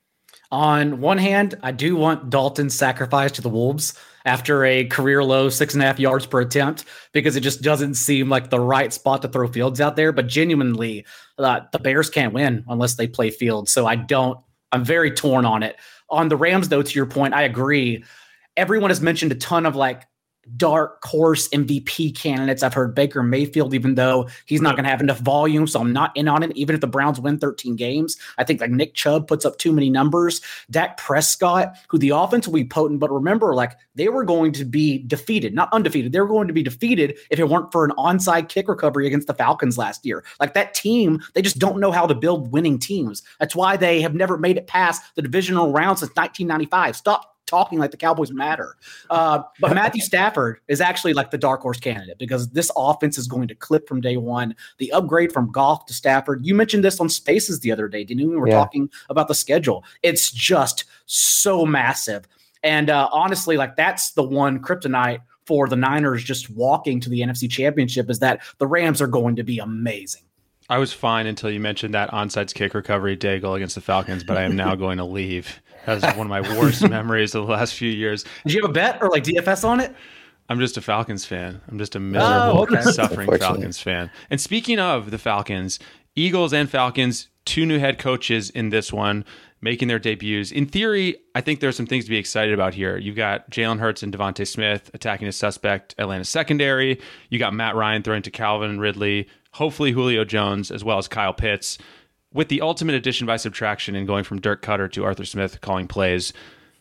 [0.52, 5.50] On one hand, I do want Dalton's sacrifice to the Wolves after a career low
[5.50, 8.94] six and a half yards per attempt because it just doesn't seem like the right
[8.94, 10.12] spot to throw Fields out there.
[10.12, 11.06] But genuinely,
[11.40, 13.72] uh, the Bears can't win unless they play Fields.
[13.72, 14.40] So I don't.
[14.72, 15.76] I'm very torn on it.
[16.14, 18.04] On the Rams, though, to your point, I agree.
[18.56, 20.04] Everyone has mentioned a ton of like
[20.58, 22.64] dark horse MVP candidates.
[22.64, 25.94] I've heard Baker Mayfield, even though he's not going to have enough volume, so I'm
[25.94, 26.56] not in on it.
[26.56, 29.72] Even if the Browns win 13 games, I think like Nick Chubb puts up too
[29.72, 30.42] many numbers.
[30.70, 34.66] Dak Prescott, who the offense will be potent, but remember, like they were going to
[34.66, 36.12] be defeated, not undefeated.
[36.12, 39.28] They were going to be defeated if it weren't for an onside kick recovery against
[39.28, 40.24] the Falcons last year.
[40.40, 43.24] Like that team, they just don't know how to build winning teams.
[43.40, 46.96] That's why they have never made it past the divisional round since 1995.
[46.96, 48.78] Stop talking like the Cowboys matter.
[49.12, 53.28] Uh, but Matthew Stafford is actually like the dark horse candidate because this offense is
[53.28, 54.56] going to clip from day one.
[54.80, 56.44] The upgrade from Goff to Stafford.
[56.44, 58.30] You mentioned this on Spaces the other day, didn't you?
[58.32, 58.56] We were yeah.
[58.56, 59.84] talking about the schedule.
[60.02, 62.28] It's just so massive.
[62.64, 67.20] And uh, honestly, like that's the one kryptonite for the Niners just walking to the
[67.20, 70.24] NFC Championship is that the Rams are going to be amazing.
[70.74, 74.38] I was fine until you mentioned that onside kick recovery Daigle against the Falcons, but
[74.38, 75.62] I am now going to leave.
[75.86, 78.26] That was one of my worst memories of the last few years.
[78.44, 79.94] Did you have a bet or like DFS on it?
[80.50, 81.62] I'm just a Falcons fan.
[81.68, 82.82] I'm just a oh, miserable, oh, okay.
[82.92, 84.10] suffering Falcons fan.
[84.32, 85.78] And speaking of the Falcons,
[86.16, 89.26] Eagles and Falcons, two new head coaches in this one
[89.62, 90.52] making their debuts.
[90.52, 92.98] In theory, I think there's some things to be excited about here.
[92.98, 97.00] You've got Jalen Hurts and DeVonta Smith attacking a suspect Atlanta secondary.
[97.30, 101.34] You got Matt Ryan throwing to Calvin Ridley, hopefully Julio Jones, as well as Kyle
[101.34, 101.78] Pitts
[102.34, 105.88] with the ultimate addition by subtraction and going from Dirk Koetter to Arthur Smith calling
[105.88, 106.34] plays.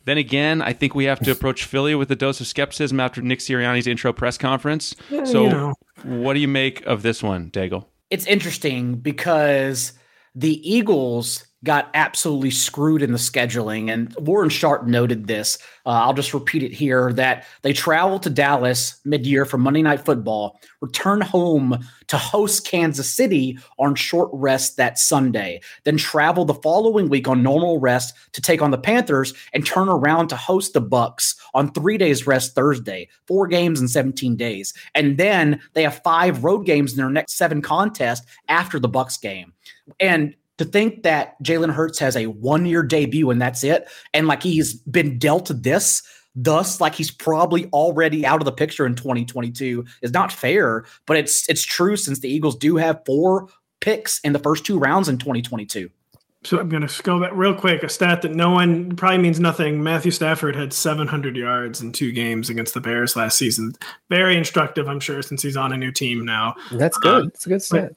[0.04, 3.22] Then again, I think we have to approach Philly with a dose of skepticism after
[3.22, 4.96] Nick Sirianni's intro press conference.
[5.10, 5.74] Yeah, so, you know.
[6.02, 7.86] what do you make of this one, Daigle?
[8.10, 9.92] It's interesting because
[10.34, 13.92] the Eagles got absolutely screwed in the scheduling.
[13.92, 15.58] And Warren Sharp noted this.
[15.86, 19.82] Uh, I'll just repeat it here that they travel to Dallas mid year for Monday
[19.82, 26.44] Night Football, return home to host Kansas City on short rest that Sunday, then travel
[26.44, 30.36] the following week on normal rest to take on the Panthers and turn around to
[30.36, 34.74] host the Bucs on three days rest Thursday, four games in 17 days.
[34.94, 39.20] And then they have five road games in their next seven contests after the Bucs
[39.20, 39.52] game.
[39.98, 44.26] And to think that Jalen Hurts has a one year debut and that's it, and
[44.26, 46.02] like he's been dealt this,
[46.34, 50.84] thus like he's probably already out of the picture in 2022 is not fair.
[51.06, 53.48] But it's it's true since the Eagles do have four
[53.80, 55.90] picks in the first two rounds in 2022.
[56.44, 57.84] So I'm going to go back real quick.
[57.84, 59.82] A stat that no one probably means nothing.
[59.82, 63.74] Matthew Stafford had 700 yards in two games against the Bears last season.
[64.10, 66.56] Very instructive, I'm sure, since he's on a new team now.
[66.72, 67.22] That's good.
[67.22, 67.92] Um, that's a good stat.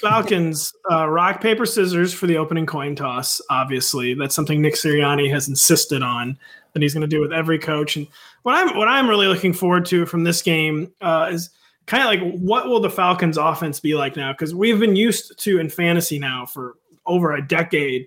[0.00, 3.40] Falcons, uh, rock, paper, scissors for the opening coin toss.
[3.50, 6.38] Obviously, that's something Nick Sirianni has insisted on
[6.72, 7.96] that he's going to do with every coach.
[7.96, 8.06] And
[8.42, 11.50] what I'm what I'm really looking forward to from this game uh, is
[11.86, 14.32] kind of like what will the Falcons' offense be like now?
[14.32, 18.06] Because we've been used to in fantasy now for over a decade,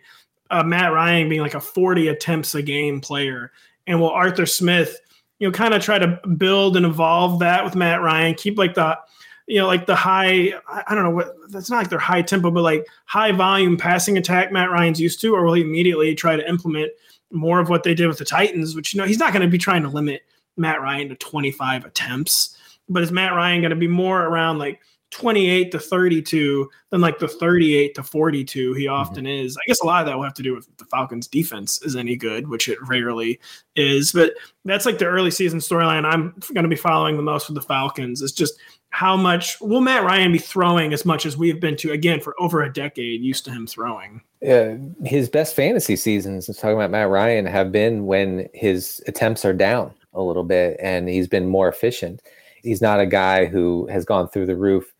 [0.49, 3.51] uh, Matt Ryan being like a 40 attempts a game player,
[3.85, 4.99] and will Arthur Smith,
[5.39, 8.73] you know, kind of try to build and evolve that with Matt Ryan, keep like
[8.73, 8.97] the
[9.47, 10.53] you know, like the high,
[10.87, 14.17] I don't know what that's not like their high tempo, but like high volume passing
[14.17, 16.91] attack Matt Ryan's used to, or will he immediately try to implement
[17.31, 19.51] more of what they did with the Titans, which, you know, he's not going to
[19.51, 20.21] be trying to limit
[20.57, 22.57] Matt Ryan to 25 attempts,
[22.89, 24.81] but is Matt Ryan going to be more around like
[25.11, 28.93] 28 to 32 than like the 38 to 42 he mm-hmm.
[28.93, 29.45] often mm-hmm.
[29.45, 29.57] is.
[29.57, 31.95] I guess a lot of that will have to do with the Falcons defense is
[31.95, 33.39] any good, which it rarely
[33.75, 34.11] is.
[34.11, 34.33] But
[34.65, 37.61] that's like the early season storyline I'm going to be following the most with the
[37.61, 38.21] Falcons.
[38.21, 41.91] Is just how much will Matt Ryan be throwing as much as we've been to
[41.91, 44.21] again for over a decade used to him throwing.
[44.47, 49.53] Uh, his best fantasy seasons, talking about Matt Ryan, have been when his attempts are
[49.53, 52.21] down a little bit and he's been more efficient.
[52.63, 54.93] He's not a guy who has gone through the roof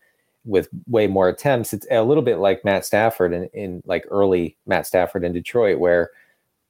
[0.48, 1.72] with way more attempts.
[1.72, 5.78] It's a little bit like Matt Stafford in, in like early Matt Stafford in Detroit,
[5.78, 6.10] where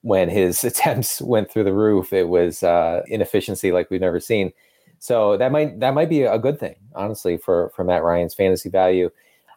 [0.03, 4.53] when his attempts went through the roof, it was uh, inefficiency like we've never seen.
[4.99, 8.69] So that might that might be a good thing, honestly, for for Matt Ryan's fantasy
[8.69, 9.11] value.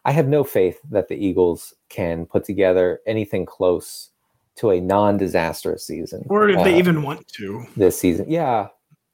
[0.04, 4.10] I have no faith that the Eagles can put together anything close
[4.56, 8.26] to a non-disastrous season, or if uh, they even want to this season.
[8.28, 8.68] Yeah,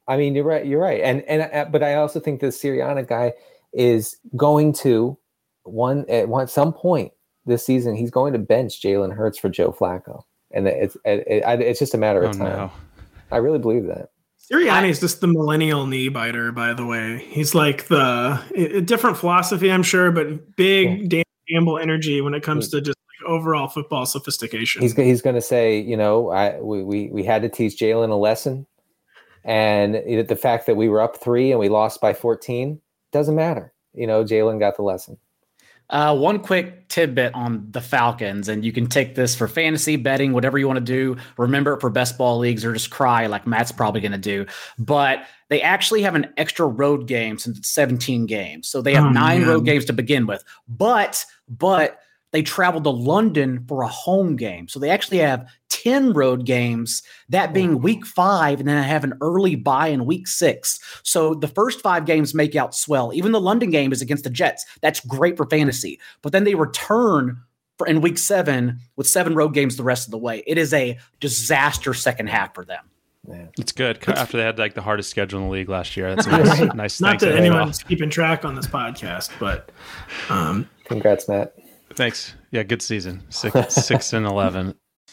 [0.07, 0.67] I mean you're right.
[0.67, 3.33] You're right, and and uh, but I also think the Sirianni guy
[3.73, 5.17] is going to
[5.63, 7.11] one at one some point
[7.45, 11.61] this season, he's going to bench Jalen Hurts for Joe Flacco, and it's it, it,
[11.61, 12.47] it's just a matter of Oh, time.
[12.47, 12.71] no.
[13.31, 14.09] I really believe that.
[14.51, 17.23] Sirianni is just the millennial knee biter, by the way.
[17.29, 22.41] He's like the a different philosophy, I'm sure, but big Dan Campbell energy when it
[22.41, 24.81] comes to just like overall football sophistication.
[24.81, 28.09] He's he's going to say, you know, I we we, we had to teach Jalen
[28.09, 28.65] a lesson,
[29.43, 29.93] and
[30.27, 33.73] the fact that we were up three and we lost by fourteen doesn't matter.
[33.93, 35.17] You know, Jalen got the lesson.
[35.89, 40.33] Uh, one quick tidbit on the Falcons, and you can take this for fantasy betting,
[40.33, 41.17] whatever you want to do.
[41.37, 44.45] Remember it for best ball leagues or just cry like Matt's probably going to do.
[44.77, 48.67] But they actually have an extra road game since it's 17 games.
[48.69, 49.49] So they have Oh, nine man.
[49.49, 50.43] road games to begin with.
[50.67, 51.97] But, but
[52.33, 54.67] they traveled to London for a home game.
[54.67, 55.47] So they actually have
[55.83, 60.05] 10 road games, that being week five, and then I have an early bye in
[60.05, 60.79] week six.
[61.03, 63.13] So the first five games make out swell.
[63.13, 64.65] Even the London game is against the Jets.
[64.81, 65.99] That's great for fantasy.
[66.21, 67.41] But then they return
[67.77, 70.43] for, in week seven with seven road games the rest of the way.
[70.45, 72.85] It is a disaster second half for them.
[73.57, 76.15] It's good co- after they had like the hardest schedule in the league last year.
[76.15, 79.71] That's a nice, nice Not thanks that to anyone's keeping track on this podcast, but
[80.29, 81.55] um, Congrats, Matt.
[81.93, 82.33] Thanks.
[82.51, 83.23] Yeah, good season.
[83.29, 84.75] Six, six and eleven.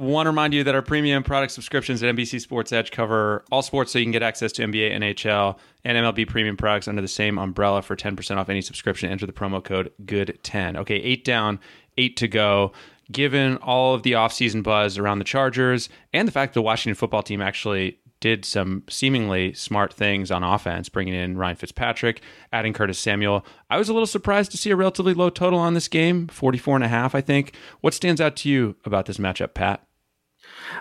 [0.00, 3.60] Want to remind you that our premium product subscriptions at NBC Sports Edge cover all
[3.60, 7.08] sports so you can get access to NBA, NHL, and MLB premium products under the
[7.08, 9.10] same umbrella for 10% off any subscription.
[9.10, 10.78] Enter the promo code GOOD10.
[10.78, 11.60] Okay, eight down,
[11.98, 12.72] eight to go.
[13.12, 17.22] Given all of the offseason buzz around the Chargers and the fact the Washington football
[17.22, 22.22] team actually did some seemingly smart things on offense, bringing in Ryan Fitzpatrick,
[22.54, 23.44] adding Curtis Samuel.
[23.68, 26.76] I was a little surprised to see a relatively low total on this game, 44
[26.76, 27.54] and a half, I think.
[27.82, 29.84] What stands out to you about this matchup, Pat?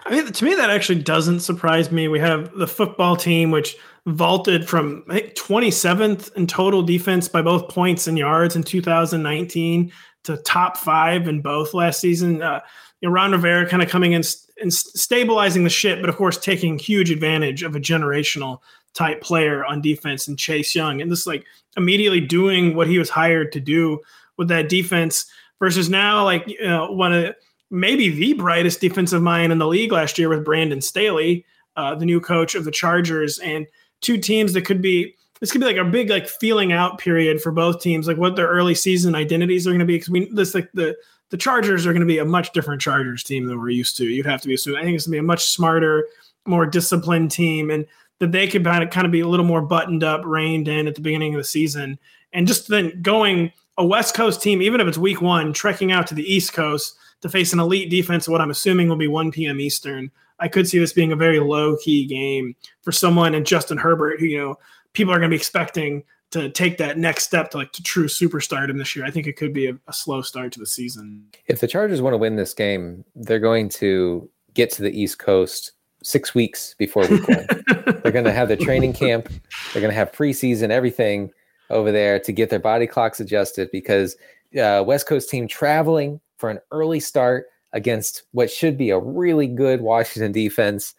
[0.06, 2.08] I mean, to me, that actually doesn't surprise me.
[2.08, 7.42] We have the football team, which vaulted from I think 27th in total defense by
[7.42, 9.92] both points and yards in 2019
[10.24, 12.42] to top five in both last season.
[12.42, 12.62] Uh,
[13.02, 14.24] you know, Ron Rivera kind of coming in
[14.62, 18.60] and stabilizing the ship, but of course taking huge advantage of a generational
[18.94, 21.46] type player on defense and Chase Young, and just like
[21.78, 24.00] immediately doing what he was hired to do
[24.38, 25.26] with that defense.
[25.60, 27.36] Versus now, like you know, one of
[27.70, 32.06] maybe the brightest defensive mind in the league last year with Brandon Staley, uh, the
[32.06, 33.68] new coach of the Chargers, and
[34.02, 37.42] two teams that could be this could be like a big like feeling out period
[37.42, 39.96] for both teams, like what their early season identities are going to be.
[39.96, 40.96] Because we this like the
[41.30, 44.06] the Chargers are going to be a much different Chargers team than we're used to.
[44.06, 44.82] You'd have to be assuming.
[44.82, 46.08] I think it's going to be a much smarter,
[46.46, 47.86] more disciplined team, and
[48.20, 50.88] that they could kind of kind of be a little more buttoned up, reined in
[50.88, 51.98] at the beginning of the season,
[52.34, 56.06] and just then going a West Coast team, even if it's Week One, trekking out
[56.08, 58.28] to the East Coast to face an elite defense.
[58.28, 59.60] What I'm assuming will be 1 p.m.
[59.60, 60.12] Eastern.
[60.40, 64.20] I could see this being a very low key game for someone and Justin Herbert,
[64.20, 64.60] who you know
[64.94, 68.08] people are going to be expecting to take that next step to like to true
[68.08, 69.06] superstardom this year.
[69.06, 71.26] I think it could be a, a slow start to the season.
[71.48, 75.20] If the Chargers want to win this game, they're going to get to the East
[75.20, 75.72] Coast
[76.04, 77.48] six weeks before week one.
[78.04, 79.28] they're going to have their training camp.
[79.74, 81.32] They're going to have preseason, everything
[81.70, 84.16] over there to get their body clocks adjusted because
[84.60, 89.46] uh, West Coast team traveling for an early start against what should be a really
[89.46, 90.96] good Washington defense.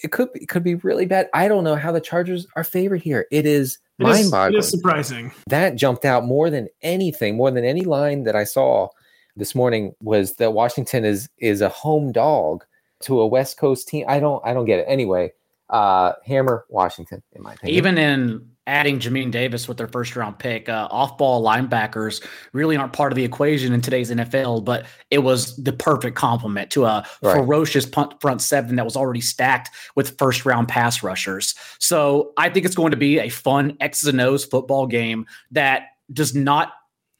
[0.00, 1.30] It could be, it could be really bad.
[1.32, 3.26] I don't know how the Chargers are favored here.
[3.30, 4.58] It is It is, it mind-boggling.
[4.58, 5.32] is surprising.
[5.46, 8.88] That jumped out more than anything, more than any line that I saw
[9.36, 12.64] this morning was that Washington is is a home dog
[13.00, 14.04] to a West Coast team.
[14.08, 14.86] I don't I don't get it.
[14.88, 15.32] Anyway,
[15.70, 17.76] uh hammer Washington in my opinion.
[17.78, 20.68] Even in adding Jamin Davis with their first round pick.
[20.68, 25.18] Uh, off ball linebackers really aren't part of the equation in today's NFL, but it
[25.18, 27.36] was the perfect complement to a right.
[27.36, 31.54] ferocious punt front seven that was already stacked with first round pass rushers.
[31.78, 35.88] So I think it's going to be a fun X's and O's football game that
[36.12, 36.72] does not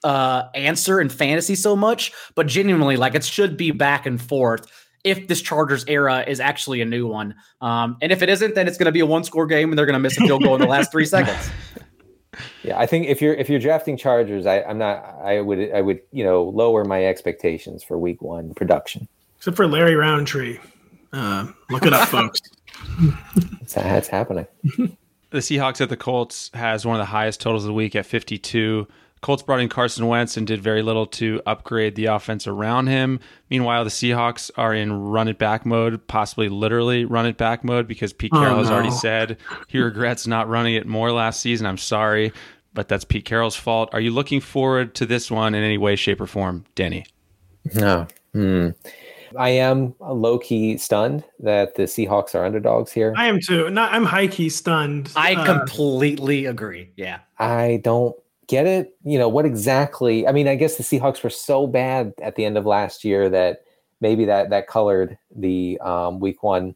[0.05, 4.71] uh, answer in fantasy so much, but genuinely, like it should be back and forth
[5.07, 7.37] if this Chargers era is actually a new one.
[7.61, 9.79] Um, and if it isn't, then it's going to be a one score game and
[9.79, 11.51] they're going to miss a field goal in the last three seconds.
[12.63, 14.99] Yeah, I think if you're if you're drafting Chargers, I, I'm not.
[15.23, 19.09] I would I would you know lower my expectations for Week One production.
[19.39, 20.59] Except for Larry Rountree,
[21.13, 22.43] uh, look it up, folks.
[23.73, 24.47] That's happening.
[25.31, 28.05] The Seahawks at the Colts has one of the highest totals of the week at
[28.05, 28.87] 52.
[29.27, 33.19] Colts brought in Carson Wentz and did very little to upgrade the offense around him.
[33.51, 37.89] Meanwhile, the Seahawks are in run it back mode, possibly literally run it back mode,
[37.89, 38.63] because Pete oh, Carroll oh, no.
[38.63, 41.67] has already said he regrets not running it more last season.
[41.67, 42.33] I'm sorry,
[42.73, 43.91] but that's Pete Carroll's fault.
[43.93, 47.05] Are you looking forward to this one in any way, shape, or form, Danny?
[47.75, 48.07] No.
[48.33, 48.69] Hmm.
[49.37, 53.13] I am low key stunned that the Seahawks are underdogs here.
[53.17, 53.71] I am too.
[53.71, 55.11] Not, I'm high key stunned.
[55.17, 56.93] I uh, completely agree.
[56.95, 57.19] Yeah.
[57.41, 58.15] I don't
[58.47, 58.97] get it?
[59.05, 60.27] You know, what exactly?
[60.27, 63.29] I mean, I guess the Seahawks were so bad at the end of last year
[63.31, 63.63] that
[64.01, 66.75] maybe that that colored the um, week one,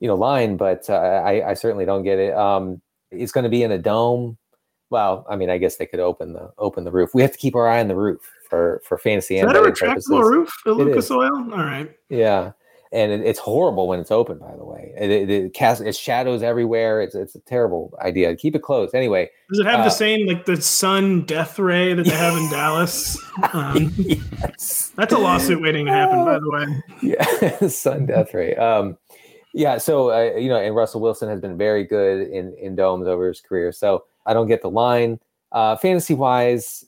[0.00, 0.56] you know, line.
[0.56, 2.34] But uh, I, I certainly don't get it.
[2.34, 2.80] Um,
[3.10, 4.38] it's going to be in a dome.
[4.90, 7.14] Well, I mean, I guess they could open the open the roof.
[7.14, 9.56] We have to keep our eye on the roof for for fantasy is and that
[9.56, 10.10] a retractable purposes.
[10.10, 11.30] roof at Lucas Oil?
[11.52, 11.90] All right.
[12.08, 12.52] Yeah
[12.92, 14.38] and it, it's horrible when it's open.
[14.38, 17.00] By the way, it, it, it casts it's shadows everywhere.
[17.00, 18.34] It's it's a terrible idea.
[18.36, 19.30] Keep it closed anyway.
[19.50, 22.48] Does it have uh, the same like the sun death ray that they have in
[22.50, 23.18] Dallas?
[23.52, 24.92] Um, yes.
[24.96, 26.24] That's a lawsuit waiting to happen.
[26.24, 28.54] By the way, yeah, sun death ray.
[28.56, 28.96] Um,
[29.54, 33.06] yeah, so uh, you know, and Russell Wilson has been very good in in domes
[33.06, 33.72] over his career.
[33.72, 35.20] So I don't get the line.
[35.50, 36.84] Uh, fantasy wise,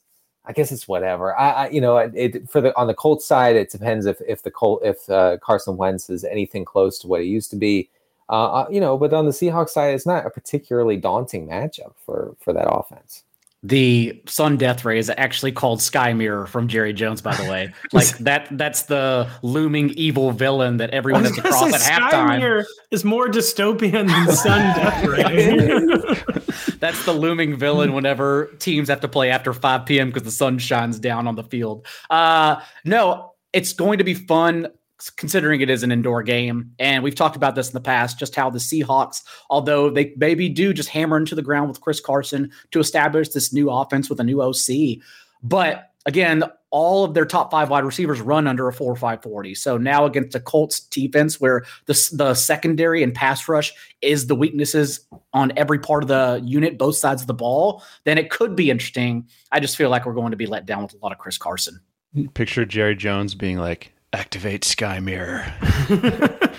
[0.47, 1.39] I guess it's whatever.
[1.39, 4.43] I, I, you know, it for the on the Colts side, it depends if if
[4.43, 7.89] the Colt if uh, Carson Wentz is anything close to what he used to be.
[8.29, 11.95] Uh, uh, you know, but on the Seahawks side, it's not a particularly daunting matchup
[12.05, 13.25] for for that offense.
[13.63, 17.75] The Sun Death Ray is actually called Sky Mirror from Jerry Jones, by the way.
[17.93, 22.39] like that that's the looming evil villain that everyone has to cross at Sky halftime.
[22.39, 26.75] Mirror is more dystopian than Sun Death Ray.
[26.79, 30.09] that's the looming villain whenever teams have to play after 5 p.m.
[30.09, 31.87] because the sun shines down on the field.
[32.09, 34.69] Uh no, it's going to be fun
[35.09, 36.73] considering it is an indoor game.
[36.79, 40.49] And we've talked about this in the past, just how the Seahawks, although they maybe
[40.49, 44.21] do just hammer into the ground with Chris Carson to establish this new offense with
[44.21, 44.99] a new OC.
[45.43, 49.55] But again, all of their top five wide receivers run under a 4 5 40.
[49.55, 54.37] So now against the Colts defense, where the, the secondary and pass rush is the
[54.37, 55.01] weaknesses
[55.33, 58.71] on every part of the unit, both sides of the ball, then it could be
[58.71, 59.27] interesting.
[59.51, 61.39] I just feel like we're going to be let down with a lot of Chris
[61.39, 61.81] Carson.
[62.35, 65.53] Picture Jerry Jones being like, Activate Sky Mirror.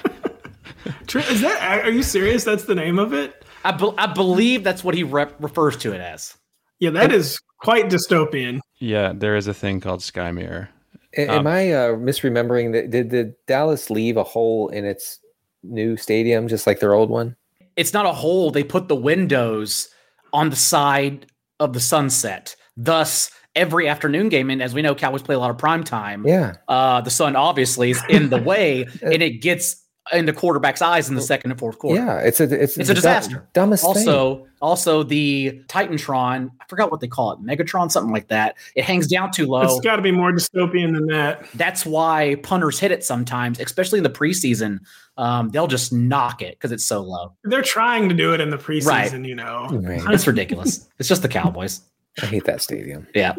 [1.14, 1.82] Is that?
[1.84, 2.44] Are you serious?
[2.44, 3.44] That's the name of it.
[3.64, 6.36] I, be, I believe that's what he rep- refers to it as.
[6.80, 8.60] Yeah, that is quite dystopian.
[8.80, 10.70] Yeah, there is a thing called Sky Mirror.
[11.18, 12.90] A- um, am I uh, misremembering that?
[12.90, 15.20] Did the Dallas leave a hole in its
[15.64, 17.36] new stadium, just like their old one?
[17.76, 18.52] It's not a hole.
[18.52, 19.90] They put the windows
[20.34, 21.28] on the side
[21.60, 22.56] of the sunset.
[22.76, 24.50] Thus, every afternoon game.
[24.50, 26.26] And as we know, Cowboys play a lot of prime time.
[26.26, 26.56] Yeah.
[26.68, 29.82] Uh, the sun obviously is in the way, and it gets
[30.12, 32.04] in the quarterback's eyes in the second and fourth quarter.
[32.04, 33.48] Yeah, it's a it's, it's a disaster.
[33.54, 34.48] dumbest also, thing.
[34.62, 38.58] Also, the Titantron, I forgot what they call it, Megatron, something like that.
[38.76, 39.62] It hangs down too low.
[39.62, 41.46] It's got to be more dystopian than that.
[41.54, 44.80] That's why punters hit it sometimes, especially in the preseason.
[45.18, 47.34] Um, they'll just knock it because it's so low.
[47.44, 49.26] They're trying to do it in the preseason, right.
[49.26, 49.68] you know.
[49.72, 50.02] Right.
[50.14, 50.88] It's ridiculous.
[51.00, 51.82] it's just the Cowboys.
[52.22, 53.08] I hate that stadium.
[53.14, 53.36] Yeah.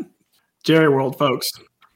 [0.65, 1.51] Jerry World, folks.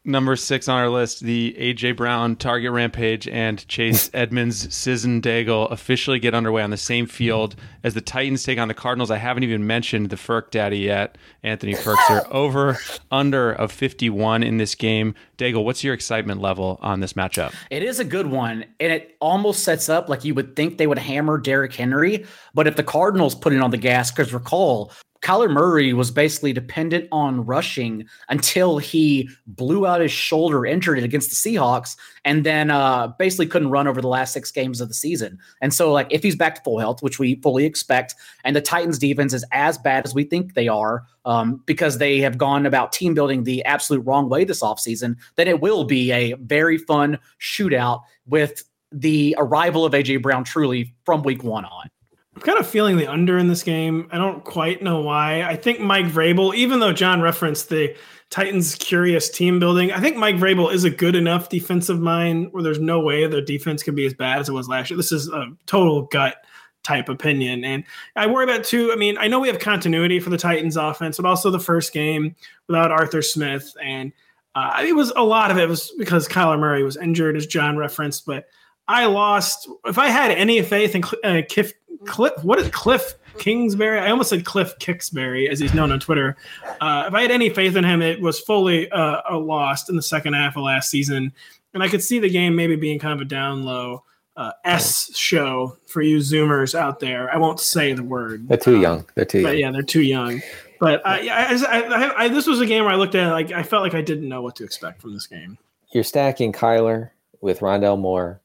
[0.08, 5.68] Number six on our list, the AJ Brown Target Rampage and Chase Edmonds Sisson Daigle
[5.72, 9.10] officially get underway on the same field as the Titans take on the Cardinals.
[9.10, 12.24] I haven't even mentioned the Ferk Daddy yet, Anthony Firkser.
[12.30, 12.78] over
[13.10, 15.12] under of 51 in this game.
[15.38, 17.52] Daigle, what's your excitement level on this matchup?
[17.70, 20.86] It is a good one, and it almost sets up like you would think they
[20.86, 22.24] would hammer Derrick Henry,
[22.54, 24.92] but if the Cardinals put it on the gas, because recall
[25.26, 31.04] Kyler Murray was basically dependent on rushing until he blew out his shoulder, injured it
[31.04, 34.86] against the Seahawks, and then uh, basically couldn't run over the last six games of
[34.86, 35.36] the season.
[35.60, 38.14] And so, like, if he's back to full health, which we fully expect,
[38.44, 42.20] and the Titans' defense is as bad as we think they are, um, because they
[42.20, 46.12] have gone about team building the absolute wrong way this offseason, then it will be
[46.12, 48.62] a very fun shootout with
[48.92, 51.90] the arrival of AJ Brown truly from week one on.
[52.36, 54.08] I'm kind of feeling the under in this game.
[54.12, 55.42] I don't quite know why.
[55.42, 57.96] I think Mike Vrabel, even though John referenced the
[58.28, 62.62] Titans' curious team building, I think Mike Vrabel is a good enough defensive mind where
[62.62, 64.98] there's no way their defense can be as bad as it was last year.
[64.98, 66.36] This is a total gut
[66.82, 67.64] type opinion.
[67.64, 67.84] And
[68.16, 68.92] I worry about too.
[68.92, 71.94] I mean, I know we have continuity for the Titans offense, but also the first
[71.94, 72.36] game
[72.68, 73.74] without Arthur Smith.
[73.82, 74.12] And
[74.54, 77.78] uh, it was a lot of it was because Kyler Murray was injured, as John
[77.78, 78.26] referenced.
[78.26, 78.46] But
[78.88, 81.72] I lost, if I had any faith in uh, Cliff,
[82.04, 83.98] Cliff, what is Cliff Kingsbury?
[83.98, 86.36] I almost said Cliff Kicksbury, as he's known on Twitter.
[86.80, 90.02] Uh, if I had any faith in him, it was fully uh, lost in the
[90.02, 91.32] second half of last season.
[91.74, 94.04] And I could see the game maybe being kind of a down low
[94.36, 97.32] uh, S show for you Zoomers out there.
[97.32, 98.48] I won't say the word.
[98.48, 99.06] They're too young.
[99.14, 99.56] They're too young.
[99.56, 100.42] yeah, they're too young.
[100.78, 103.62] But I, I, I, this was a game where I looked at it like I
[103.62, 105.56] felt like I didn't know what to expect from this game.
[105.92, 108.40] You're stacking Kyler with Rondale Moore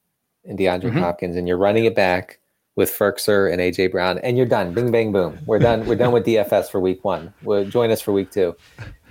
[0.45, 0.99] and DeAndre mm-hmm.
[0.99, 2.39] Hopkins, and you're running it back
[2.75, 4.73] with Firkser and AJ Brown, and you're done.
[4.73, 5.39] Bing, bang, boom.
[5.45, 5.85] We're done.
[5.85, 7.33] We're done with DFS for week one.
[7.43, 8.55] We'll join us for week two.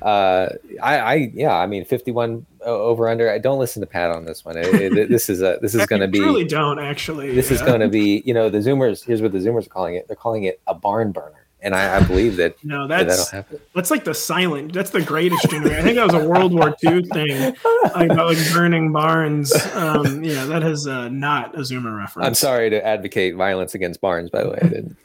[0.01, 0.49] Uh,
[0.83, 3.31] I, I, yeah, I mean, 51 over under.
[3.31, 4.57] I don't listen to Pat on this one.
[4.57, 6.21] It, it, this is a, this is going to be.
[6.21, 7.35] I really don't actually.
[7.35, 7.57] This yeah.
[7.57, 9.05] is going to be, you know, the Zoomers.
[9.05, 10.07] Here's what the Zoomers are calling it.
[10.09, 13.91] They're calling it a barn burner and I, I, believe that no, that's that that's
[13.91, 14.73] like the silent.
[14.73, 15.79] That's the greatest generation.
[15.79, 17.55] I think that was a World War II thing
[17.95, 19.53] like, about like burning barns.
[19.75, 22.27] Um, yeah, that is uh, not a Zoomer reference.
[22.27, 24.31] I'm sorry to advocate violence against barns.
[24.31, 24.97] By the way, I didn't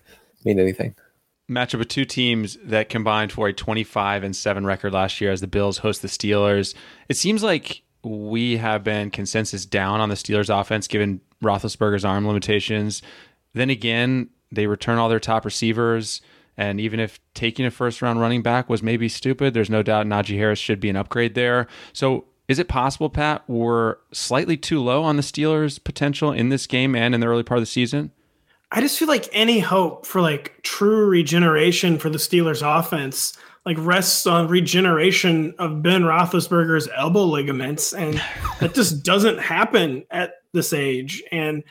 [0.43, 0.95] mean anything.
[1.49, 5.41] Matchup of two teams that combined for a 25 and seven record last year as
[5.41, 6.73] the Bills host the Steelers.
[7.07, 12.25] It seems like we have been consensus down on the Steelers offense given Roethlisberger's arm
[12.27, 13.01] limitations.
[13.53, 16.21] Then again, they return all their top receivers.
[16.57, 20.05] And even if taking a first round running back was maybe stupid, there's no doubt
[20.05, 21.67] Najee Harris should be an upgrade there.
[21.93, 26.67] So is it possible, Pat, we're slightly too low on the Steelers' potential in this
[26.67, 28.11] game and in the early part of the season?
[28.71, 33.77] I just feel like any hope for like true regeneration for the Steelers offense like
[33.79, 38.21] rests on regeneration of Ben Roethlisberger's elbow ligaments, and
[38.59, 41.23] that just doesn't happen at this age.
[41.31, 41.63] And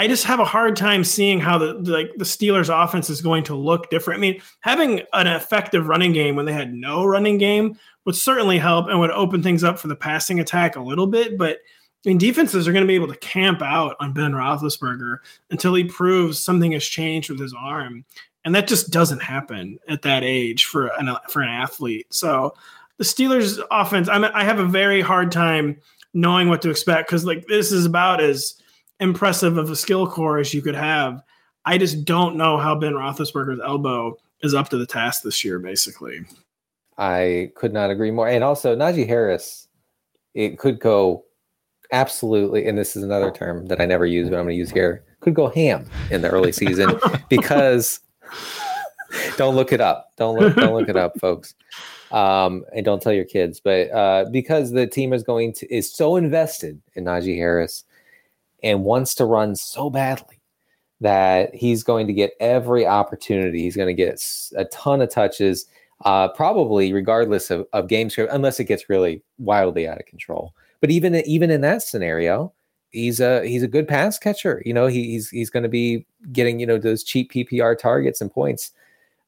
[0.00, 3.20] I just have a hard time seeing how the, the, like the Steelers offense is
[3.20, 4.16] going to look different.
[4.16, 8.56] I mean, having an effective running game when they had no running game would certainly
[8.56, 11.36] help and would open things up for the passing attack a little bit.
[11.36, 11.58] But
[12.06, 15.18] I mean, defenses are going to be able to camp out on Ben Roethlisberger
[15.50, 18.06] until he proves something has changed with his arm,
[18.46, 22.06] and that just doesn't happen at that age for an for an athlete.
[22.08, 22.54] So
[22.96, 25.78] the Steelers offense, I'm, I have a very hard time
[26.14, 28.54] knowing what to expect because like this is about as
[29.00, 31.22] impressive of a skill core as you could have.
[31.64, 35.58] I just don't know how Ben Roethlisberger's elbow is up to the task this year,
[35.58, 36.20] basically.
[36.96, 38.28] I could not agree more.
[38.28, 39.68] And also, Najee Harris,
[40.34, 41.24] it could go
[41.92, 44.70] absolutely, and this is another term that I never use, but I'm going to use
[44.70, 46.98] here, could go ham in the early season
[47.28, 48.00] because
[49.36, 50.12] don't look it up.
[50.16, 51.54] Don't look, don't look it up, folks.
[52.10, 55.92] Um, and don't tell your kids, but uh, because the team is going to is
[55.92, 57.84] so invested in Najee Harris
[58.62, 60.40] and wants to run so badly
[61.00, 63.62] that he's going to get every opportunity.
[63.62, 64.22] He's going to get
[64.56, 65.66] a ton of touches,
[66.04, 70.54] uh, probably regardless of, of game script, unless it gets really wildly out of control.
[70.80, 72.52] But even even in that scenario,
[72.90, 74.62] he's a he's a good pass catcher.
[74.64, 78.20] You know, he, he's he's going to be getting you know those cheap PPR targets
[78.20, 78.72] and points.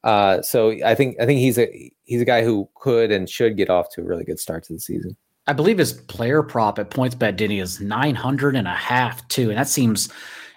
[0.04, 3.56] Uh, so I think I think he's a he's a guy who could and should
[3.56, 5.16] get off to a really good start to the season.
[5.46, 9.50] I believe his player prop at PointsBet Denny is 900 and a half too.
[9.50, 10.08] And that seems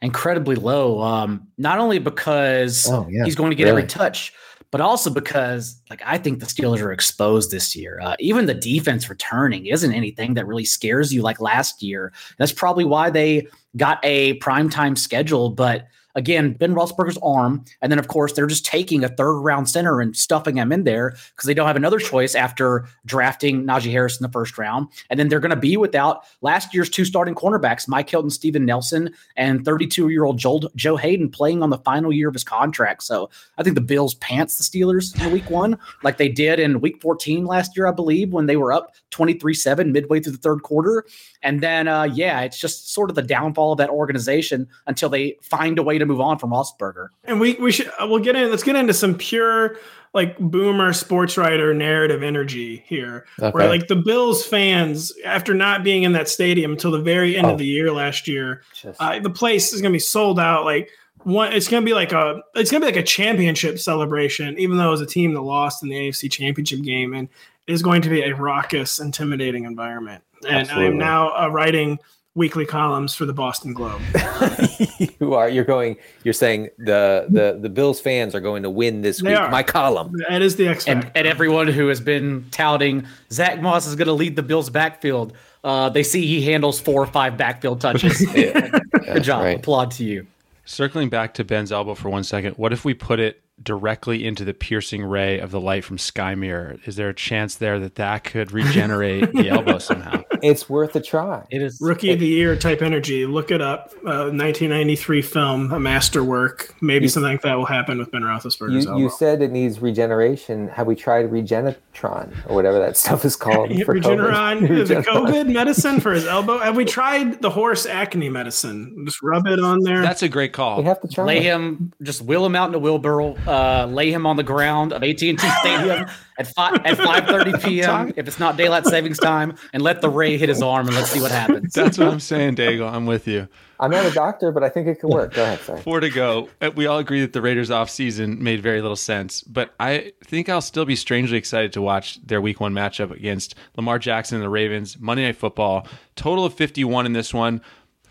[0.02, 1.02] incredibly low.
[1.02, 3.82] Um, not only because oh, yeah, he's going to get really?
[3.82, 4.34] every touch,
[4.72, 8.00] but also because like I think the Steelers are exposed this year.
[8.02, 12.14] Uh, even the defense returning isn't anything that really scares you like last year.
[12.38, 17.99] That's probably why they got a primetime schedule, but again, Ben Roethlisberger's arm, and then
[17.99, 21.45] of course they're just taking a third round center and stuffing him in there because
[21.45, 25.30] they don't have another choice after drafting Najee Harris in the first round, and then
[25.30, 29.63] they're going to be without last year's two starting cornerbacks, Mike Hilton, Steven Nelson, and
[29.66, 33.03] 32 year old Joe, Haden playing on the final year of his contract.
[33.03, 36.82] So I think the Bills pants the Steelers in week one like they did in
[36.82, 40.38] week 14 last year, I believe, when they were up 23 7 midway through the
[40.38, 41.05] third quarter.
[41.41, 45.38] And then, uh, yeah, it's just sort of the downfall of that organization until they
[45.41, 47.10] find a way to move on from Roethlisberger.
[47.24, 48.49] And we we should uh, we'll get in.
[48.49, 49.78] Let's get into some pure
[50.14, 53.51] like boomer sports writer narrative energy here, okay.
[53.51, 57.47] where like the Bills fans, after not being in that stadium until the very end
[57.47, 57.51] oh.
[57.51, 58.64] of the year last year,
[58.99, 60.64] uh, the place is going to be sold out.
[60.64, 60.89] Like
[61.24, 64.58] one, it's going to be like a it's going to be like a championship celebration,
[64.58, 67.28] even though it was a team that lost in the AFC Championship game, and
[67.68, 70.88] is going to be a raucous, intimidating environment and Absolutely.
[70.88, 71.99] I'm now uh, writing
[72.36, 74.02] weekly columns for the Boston Globe.
[75.20, 75.50] you are.
[75.50, 75.96] You're going.
[76.24, 79.40] You're saying the the the Bills fans are going to win this They week.
[79.40, 79.50] are.
[79.50, 80.14] My column.
[80.30, 84.08] That is the X and, and everyone who has been touting Zach Moss is going
[84.08, 85.34] to lead the Bills backfield.
[85.64, 88.20] Uh, they see he handles four or five backfield touches.
[88.34, 89.44] Good job.
[89.44, 89.58] right.
[89.58, 90.28] Applaud to you.
[90.66, 94.43] Circling back to Ben's elbow for one second, what if we put it directly into
[94.43, 96.78] the piercing ray of the light from Sky Mirror?
[96.86, 100.24] Is there a chance there that that could regenerate the elbow somehow?
[100.43, 101.45] It's worth a try.
[101.49, 103.26] It is Rookie of the Year type energy.
[103.26, 103.91] Look it up.
[104.06, 106.76] Uh, 1993 film, a masterwork.
[106.82, 109.01] Maybe something like that will happen with Ben Roethlisberger's You, elbow.
[109.03, 110.68] you said it needs regeneration.
[110.68, 113.70] Have we tried Regenitron or whatever that stuff is called?
[113.84, 114.88] for Regeneron, COVID?
[114.88, 116.60] the COVID medicine for his elbow.
[116.60, 119.03] Have we tried the horse acne medicine?
[119.06, 120.01] Just rub it on there.
[120.01, 120.78] That's a great call.
[120.80, 121.24] We have to try.
[121.26, 121.43] lay it.
[121.43, 125.04] him, just wheel him out in a wheelbarrow, uh, lay him on the ground of
[125.04, 126.06] AT&T Stadium
[126.38, 128.14] at five at 5:30 p.m.
[128.18, 131.10] if it's not daylight savings time, and let the ray hit his arm and let's
[131.12, 131.74] see what happens.
[131.74, 132.91] That's what I'm saying, Daigle.
[132.91, 133.48] I'm with you.
[133.80, 135.34] I'm not a doctor, but I think it could work.
[135.34, 135.60] Go ahead.
[135.60, 135.82] Sorry.
[135.82, 136.50] Four to go.
[136.62, 140.48] Uh, We all agree that the Raiders offseason made very little sense, but I think
[140.48, 144.43] I'll still be strangely excited to watch their week one matchup against Lamar Jackson and
[144.46, 145.88] the Ravens, Monday Night Football.
[146.16, 147.62] Total of 51 in this one.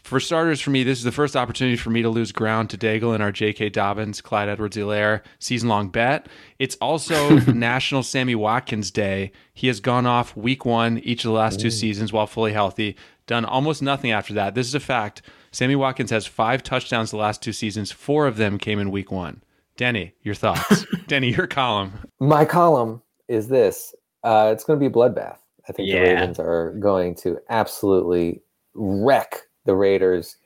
[0.05, 2.76] For starters, for me, this is the first opportunity for me to lose ground to
[2.76, 3.70] Daigle in our J.K.
[3.70, 6.28] Dobbins, Clyde Edwards Hilaire season long bet.
[6.59, 9.32] It's also National Sammy Watkins Day.
[9.55, 12.96] He has gone off week one each of the last two seasons while fully healthy,
[13.26, 14.55] done almost nothing after that.
[14.55, 15.22] This is a fact.
[15.52, 17.90] Sammy Watkins has five touchdowns the last two seasons.
[17.90, 19.42] Four of them came in week one.
[19.78, 20.84] Denny, your thoughts?
[21.07, 21.94] Denny, your column.
[22.20, 23.94] My column is this.
[24.22, 25.38] Uh, it's going to be a bloodbath.
[25.66, 26.00] I think the Yeah.
[26.02, 28.42] Ravens are going to absolutely
[28.74, 30.37] wreck the Raiders.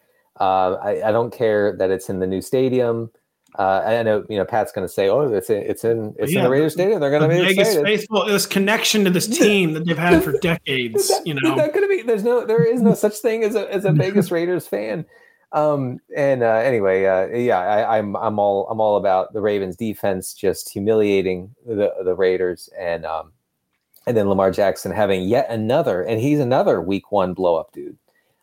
[0.41, 3.11] Uh, I, I don't care that it's in the new stadium.
[3.59, 6.31] Uh, I know you know Pat's going to say, "Oh, it's in, it's in it's
[6.31, 6.45] in Yeah.
[6.45, 7.01] the Raiders stadium.
[7.01, 9.99] They're going the to be Vegas excited." faithful, this connection to this team that they've
[9.99, 11.11] had for decades.
[11.25, 12.03] You There's know, not going to be.
[12.03, 12.45] There's no.
[12.47, 15.07] There is no such thing as a as a Vegas Raiders fan.
[15.53, 15.99] Um.
[16.15, 20.35] And uh, anyway, uh, yeah, I, I'm I'm all I'm all about the Ravens defense
[20.35, 23.33] just humiliating the the Raiders and um,
[24.07, 27.97] and then Lamar Jackson having yet another, and he's another Week One blow up dude.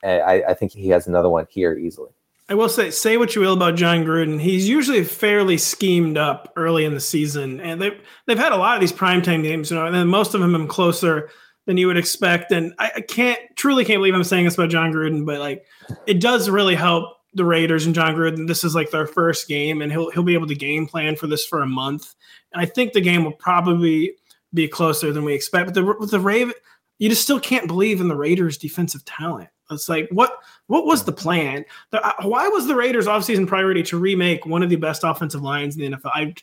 [0.06, 2.10] I I think he has another one here easily.
[2.48, 4.40] I will say, say what you will about Jon Gruden.
[4.40, 8.76] He's usually fairly schemed up early in the season, and they've they've had a lot
[8.76, 11.30] of these primetime games, you know, and then most of them been closer
[11.66, 12.52] than you would expect.
[12.52, 15.66] And I, I can't truly can't believe I'm saying this about Jon Gruden, but like
[16.06, 18.48] it does really help the Raiders and Jon Gruden.
[18.48, 21.26] This is like their first game, and he'll he'll be able to game plan for
[21.26, 22.14] this for a month.
[22.54, 24.14] And I think the game will probably
[24.54, 25.66] be closer than we expect.
[25.66, 26.54] But the the Raven,
[26.98, 29.50] you just still can't believe in the Raiders' defensive talent.
[29.72, 31.66] It's like what what was the plan?
[31.92, 35.42] The, uh, why was the Raiders' offseason priority to remake one of the best offensive
[35.42, 36.12] lines in the NFL?
[36.14, 36.34] I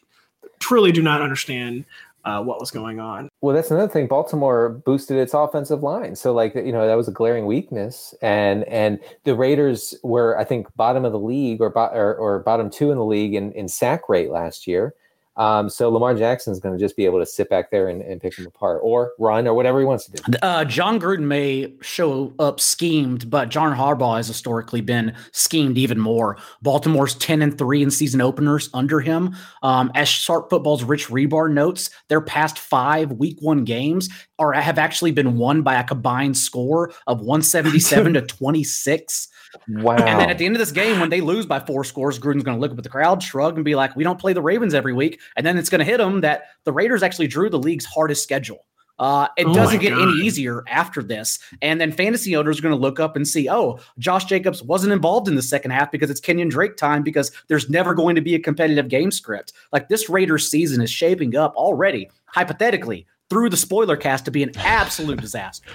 [0.58, 1.84] truly do not understand
[2.24, 3.28] uh, what was going on.
[3.40, 4.06] Well, that's another thing.
[4.06, 8.64] Baltimore boosted its offensive line, so like you know that was a glaring weakness, and
[8.64, 12.70] and the Raiders were I think bottom of the league or bo- or, or bottom
[12.70, 14.94] two in the league in, in sack rate last year.
[15.36, 18.02] Um, so Lamar Jackson is going to just be able to sit back there and,
[18.02, 20.38] and pick them apart, or run, or whatever he wants to do.
[20.42, 25.98] Uh, Jon Gruden may show up schemed, but John Harbaugh has historically been schemed even
[25.98, 26.36] more.
[26.62, 29.34] Baltimore's 10 and 3 in season openers under him.
[29.62, 34.08] Um, as Sharp Football's Rich Hribar notes, their past five week one games
[34.42, 39.28] are have actually been won by a combined score of 177 to 26.
[39.68, 39.96] Wow!
[39.96, 42.42] And then at the end of this game, when they lose by four scores, Gruden's
[42.42, 44.40] going to look up at the crowd, shrug, and be like, "We don't play the
[44.42, 47.50] Ravens every week." And then it's going to hit them that the Raiders actually drew
[47.50, 48.64] the league's hardest schedule.
[48.98, 50.02] Uh, it Oh doesn't get God.
[50.02, 51.38] any easier after this.
[51.60, 54.92] And then fantasy owners are going to look up and see, oh, Josh Jacobs wasn't
[54.92, 58.20] involved in the second half because it's Kenyan Drake time because there's never going to
[58.20, 59.54] be a competitive game script.
[59.72, 64.42] Like this Raiders season is shaping up already, hypothetically, through the spoiler cast to be
[64.42, 65.68] an absolute disaster.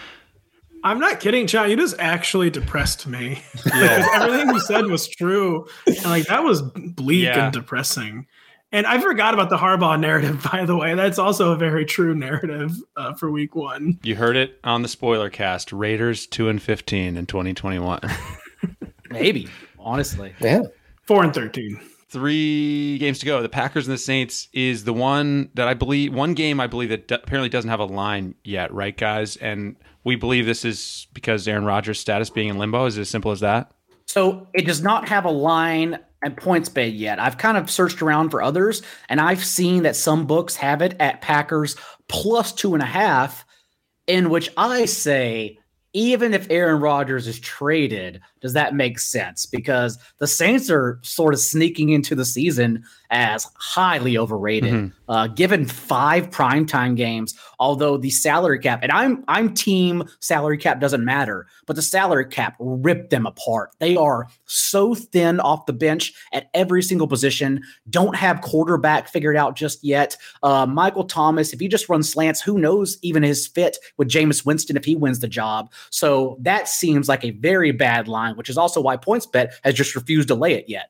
[0.83, 1.69] I'm not kidding, John.
[1.71, 3.41] You just actually depressed me.
[3.63, 5.65] because everything you said was true.
[5.87, 7.45] And like that was bleak Yeah.
[7.45, 8.27] and depressing.
[8.71, 10.93] And I forgot about the Harbaugh narrative, by the way.
[10.93, 13.97] That's also a very true narrative uh, for week one.
[14.03, 15.71] You heard it on the spoiler cast.
[15.73, 18.01] Raiders 2 and 15 in 2021.
[19.09, 19.47] Maybe,
[19.79, 20.33] honestly.
[20.39, 20.63] yeah,
[21.03, 21.79] Four and 13.
[22.09, 23.41] Three games to go.
[23.41, 26.89] The Packers and the Saints is the one that I believe, one game I believe
[26.89, 29.35] that d- apparently doesn't have a line yet, right, guys?
[29.37, 32.85] And we believe this is because Aaron Rodgers' status being in limbo.
[32.85, 33.71] Is as simple as that?
[34.05, 37.19] So it does not have a line and PointsBet yet.
[37.19, 40.95] I've kind of searched around for others, and I've seen that some books have it
[40.99, 41.75] at Packers
[42.07, 43.45] plus two and a half,
[44.07, 45.59] in which I say
[45.93, 49.45] even if Aaron Rodgers is traded, does that make sense?
[49.45, 55.11] Because the Saints are sort of sneaking into the season as highly overrated, mm-hmm.
[55.11, 57.33] uh, given five primetime games.
[57.59, 62.25] Although the salary cap, and I'm I'm team salary cap doesn't matter, but the salary
[62.25, 63.71] cap ripped them apart.
[63.79, 67.61] They are so thin off the bench at every single position.
[67.89, 70.17] Don't have quarterback figured out just yet.
[70.43, 74.45] Uh, Michael Thomas, if he just runs slants, who knows even his fit with Jameis
[74.45, 75.71] Winston if he wins the job.
[75.89, 79.95] So that seems like a very bad line, which is also why PointsBet has just
[79.95, 80.89] refused to lay it yet.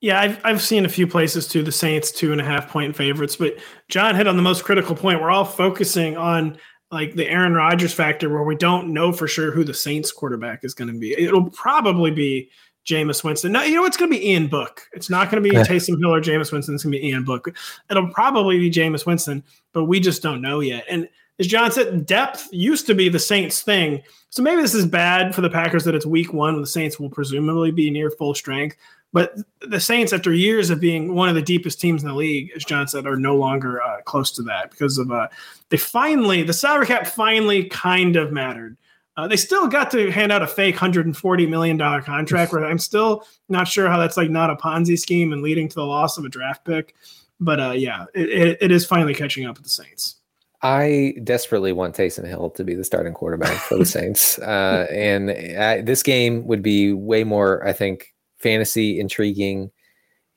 [0.00, 1.62] Yeah, I've I've seen a few places too.
[1.62, 3.56] The Saints two and a half point favorites, but
[3.88, 5.20] John hit on the most critical point.
[5.20, 6.58] We're all focusing on
[6.90, 10.64] like the Aaron Rodgers factor, where we don't know for sure who the Saints quarterback
[10.64, 11.14] is going to be.
[11.18, 12.50] It'll probably be
[12.86, 13.52] Jameis Winston.
[13.52, 14.82] No, you know it's going to be Ian Book.
[14.92, 15.64] It's not going to be yeah.
[15.64, 16.74] Taysom Hill or Jameis Winston.
[16.74, 17.56] It's going to be Ian Book.
[17.90, 20.84] It'll probably be Jameis Winston, but we just don't know yet.
[20.88, 21.08] And
[21.38, 24.02] as John said, depth used to be the Saints' thing.
[24.30, 26.54] So maybe this is bad for the Packers that it's week one.
[26.54, 28.76] When the Saints will presumably be near full strength.
[29.12, 32.50] But the Saints, after years of being one of the deepest teams in the league,
[32.54, 35.28] as John said, are no longer uh, close to that because of uh,
[35.68, 38.76] they finally the salary cap finally kind of mattered.
[39.16, 42.52] Uh, they still got to hand out a fake 140 million dollar contract.
[42.52, 45.74] Where I'm still not sure how that's like not a Ponzi scheme and leading to
[45.74, 46.94] the loss of a draft pick.
[47.40, 50.16] But uh, yeah, it, it, it is finally catching up with the Saints.
[50.62, 55.30] I desperately want Taysom Hill to be the starting quarterback for the Saints, uh, and
[55.30, 59.70] I, this game would be way more, I think, fantasy intriguing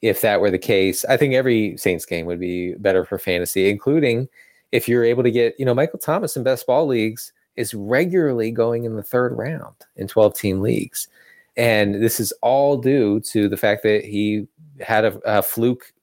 [0.02, 1.06] if that were the case.
[1.06, 4.30] I think every Saints game would be better for fantasy, including
[4.72, 8.52] if you're able to get, you know, Michael Thomas in best ball leagues is regularly
[8.52, 11.08] going in the third round in 12 team leagues.
[11.58, 14.48] And this is all due to the fact that he
[14.80, 15.94] had a, a fluke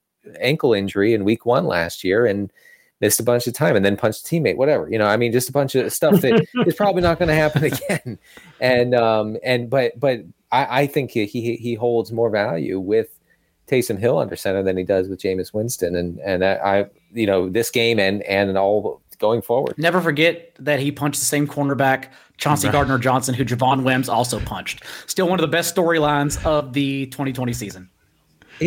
[0.40, 2.52] ankle injury in week one last year and
[3.00, 4.88] missed a bunch of time and then punched a teammate, whatever.
[4.90, 7.34] You know, I mean, just a bunch of stuff that is probably not going to
[7.34, 8.18] happen again.
[8.60, 10.20] And um and but but
[10.50, 13.08] I, I think he, he he holds more value with
[13.66, 17.26] Taysom Hill under center than he does with Jameis Winston, and and I, I you
[17.26, 19.76] know this game and and all going forward.
[19.78, 22.72] Never forget that he punched the same cornerback, Chauncey right.
[22.72, 24.84] Gardner Johnson, who Javon Wims also punched.
[25.06, 27.90] Still one of the best storylines of the 2020 season.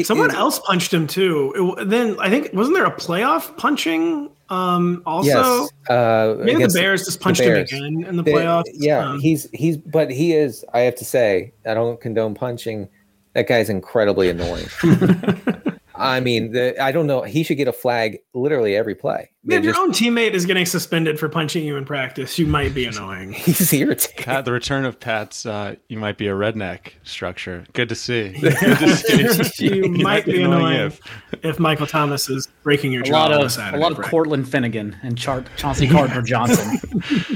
[0.04, 1.76] Someone else punched him too.
[1.80, 4.30] It, then I think wasn't there a playoff punching?
[4.50, 8.64] Um, also, yes, uh, maybe the Bears just punched him again in the playoffs.
[8.74, 10.66] Yeah, um, he's he's, but he is.
[10.74, 12.90] I have to say, I don't condone punching.
[13.34, 14.68] That guy's incredibly annoying.
[15.96, 17.24] I mean, the, I don't know.
[17.24, 19.30] He should get a flag literally every play.
[19.48, 22.86] if your own teammate is getting suspended for punching you in practice, you might be
[22.86, 23.34] annoying.
[23.34, 24.24] He's irritating.
[24.24, 27.66] Pat, the return of Pat's, uh, you might be a redneck structure.
[27.74, 28.30] Good to see.
[28.40, 29.76] Good to see.
[29.76, 31.00] you might be annoying if.
[31.44, 35.18] if Michael Thomas is breaking your a lot of a lot of Cortland Finnegan and
[35.18, 36.80] Char- Chauncey Gardner Johnson.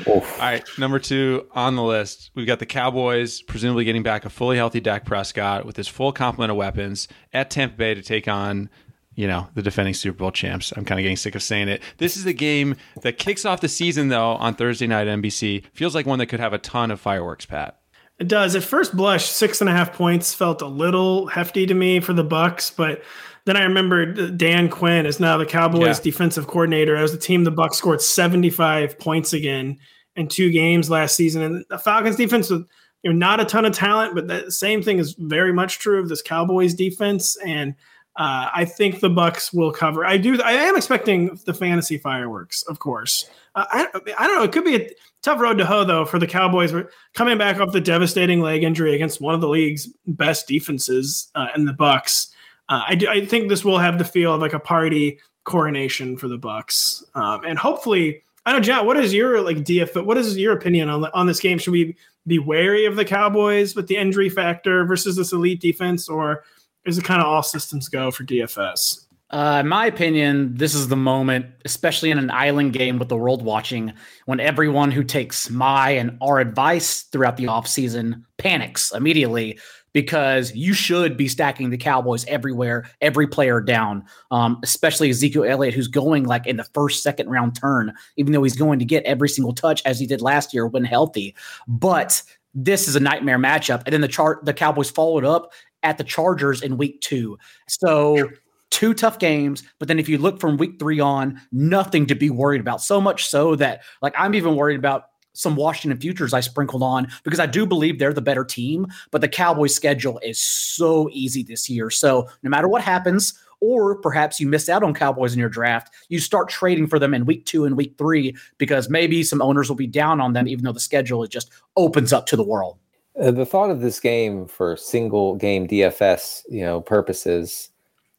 [0.06, 4.30] All right, number two on the list, we've got the Cowboys presumably getting back a
[4.30, 8.28] fully healthy Dak Prescott with his full complement of weapons at Tampa Bay to take
[8.28, 8.70] on
[9.16, 10.74] you know, the defending Super Bowl champs.
[10.76, 11.82] I'm kind of getting sick of saying it.
[11.98, 15.66] This is the game that kicks off the season, though, on Thursday night at NBC.
[15.74, 17.80] Feels like one that could have a ton of fireworks, Pat.
[18.20, 18.56] It does.
[18.56, 22.14] At first blush, six and a half points felt a little hefty to me for
[22.14, 23.04] the Bucs, but
[23.46, 26.04] then I remembered Dan Quinn is now the Cowboys yeah.
[26.04, 26.96] defensive coordinator.
[26.96, 29.78] As the team, the Bucs scored 75 points again
[30.16, 32.62] in two games last season, and the Falcons defense was
[33.04, 36.00] you know not a ton of talent, but the same thing is very much true
[36.00, 37.76] of this Cowboys defense and
[38.16, 40.06] uh, I think the Bucs will cover.
[40.06, 40.40] I do.
[40.42, 43.30] I am expecting the fantasy fireworks, of course.
[43.56, 43.88] Uh, I,
[44.18, 44.44] I don't know.
[44.44, 44.90] It could be a
[45.24, 46.74] tough road to hoe though for the Cowboys.
[47.16, 51.48] Coming back off the devastating leg injury against one of the league's best defenses uh,
[51.56, 52.30] in the Bucs.
[52.70, 56.16] Uh, I, do, I think this will have the feel of like a party coronation
[56.16, 58.86] for the Bucs, um, and hopefully, I don't know John.
[58.86, 60.06] What is your like DF?
[60.06, 61.58] What is your opinion on on this game?
[61.58, 61.96] Should we
[62.26, 66.44] be wary of the Cowboys with the injury factor versus this elite defense, or
[66.86, 69.06] is it kind of all systems go for DFS?
[69.30, 73.18] Uh, in my opinion, this is the moment, especially in an island game with the
[73.18, 73.92] world watching,
[74.26, 79.58] when everyone who takes my and our advice throughout the offseason panics immediately
[79.92, 85.74] because you should be stacking the Cowboys everywhere, every player down, um, especially Ezekiel Elliott,
[85.74, 89.04] who's going like in the first, second round turn, even though he's going to get
[89.04, 91.36] every single touch as he did last year when healthy.
[91.68, 92.22] But
[92.54, 93.84] this is a nightmare matchup.
[93.86, 95.54] And then the chart, the Cowboys followed up
[95.84, 97.38] at the Chargers in week two.
[97.68, 98.30] So
[98.70, 102.30] two tough games, but then if you look from week three on, nothing to be
[102.30, 102.82] worried about.
[102.82, 105.04] So much so that like I'm even worried about
[105.34, 109.22] some Washington futures I sprinkled on because I do believe they're the better team, but
[109.22, 111.90] the Cowboys schedule is so easy this year.
[111.90, 115.94] So no matter what happens, or perhaps you missed out on Cowboys in your draft.
[116.10, 119.70] You start trading for them in week two and week three because maybe some owners
[119.70, 122.44] will be down on them, even though the schedule it just opens up to the
[122.44, 122.78] world.
[123.20, 127.70] Uh, the thought of this game for single game DFS, you know, purposes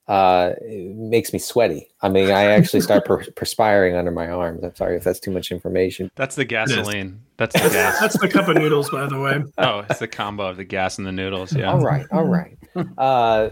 [0.07, 1.89] uh, makes me sweaty.
[2.03, 4.63] I mean, I actually start per- perspiring under my arms.
[4.63, 6.11] I'm sorry if that's too much information.
[6.15, 7.21] That's the gasoline.
[7.39, 8.01] That's the gas.
[8.01, 9.43] That's the cup of noodles, by the way.
[9.59, 11.55] oh, it's the combo of the gas and the noodles.
[11.55, 11.73] Yeah.
[11.73, 12.07] All right.
[12.13, 12.57] All right.
[12.99, 13.51] Uh,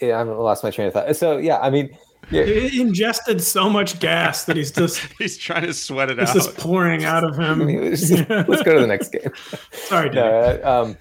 [0.00, 1.14] yeah, I lost my train of thought.
[1.16, 1.96] So yeah, I mean,
[2.30, 2.44] yeah.
[2.44, 6.34] He ingested so much gas that he's just he's trying to sweat it it's out.
[6.34, 7.62] just pouring out of him.
[7.62, 9.32] I let's, let's go to the next game.
[9.72, 10.16] Sorry, Dave.
[10.16, 10.96] No, uh, um,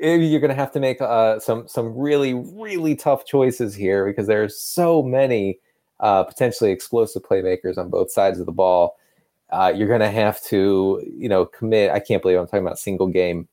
[0.00, 4.26] you're going to have to make uh, some some really really tough choices here because
[4.26, 5.58] there's so many
[6.00, 8.96] uh, potentially explosive playmakers on both sides of the ball.
[9.50, 11.90] Uh, you're going to have to you know commit.
[11.90, 13.48] I can't believe I'm talking about single game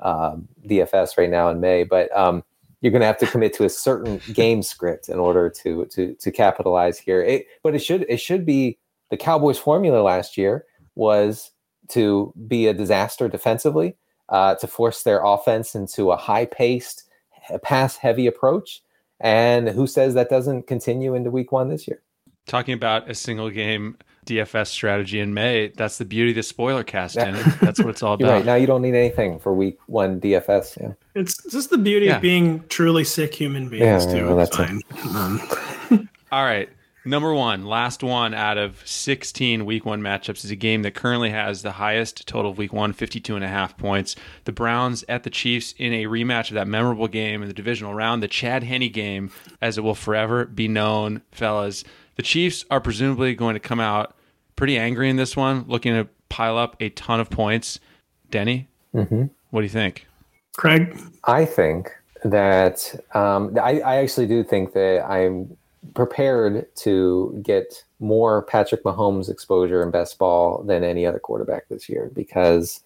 [0.00, 2.42] um, DFS right now in May, but um,
[2.84, 6.12] you're going to have to commit to a certain game script in order to to
[6.16, 7.22] to capitalize here.
[7.22, 8.78] It, but it should it should be
[9.08, 11.50] the Cowboys' formula last year was
[11.88, 13.96] to be a disaster defensively
[14.28, 17.04] uh, to force their offense into a high paced,
[17.62, 18.82] pass heavy approach.
[19.18, 22.02] And who says that doesn't continue into week one this year?
[22.46, 26.82] Talking about a single game DFS strategy in May, that's the beauty of the spoiler
[26.84, 27.16] cast.
[27.16, 28.28] In That's what it's all about.
[28.30, 28.44] right.
[28.44, 30.80] Now you don't need anything for week one DFS.
[30.80, 30.92] Yeah.
[31.14, 32.16] It's just the beauty Yeah.
[32.16, 34.26] of being truly sick human beings, Yeah, too.
[34.26, 34.80] well, that's fine.
[35.14, 35.40] Um,
[36.32, 36.68] All right.
[37.06, 41.28] Number one, last one out of 16 week one matchups is a game that currently
[41.28, 44.16] has the highest total of week one, 52 and a half points.
[44.44, 47.92] The Browns at the Chiefs in a rematch of that memorable game in the divisional
[47.92, 51.84] round, the Chad Henne game, as it will forever be known, fellas.
[52.16, 54.14] The Chiefs are presumably going to come out
[54.56, 57.80] pretty angry in this one, looking to pile up a ton of points.
[58.30, 59.24] Denny, Mm-hmm.
[59.50, 60.06] what do you think?
[60.56, 61.90] Craig, I think
[62.24, 65.56] that um, I, I actually do think that I'm
[65.94, 71.88] prepared to get more Patrick Mahomes exposure in best ball than any other quarterback this
[71.88, 72.80] year because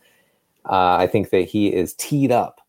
[0.68, 2.61] uh, I think that he is teed up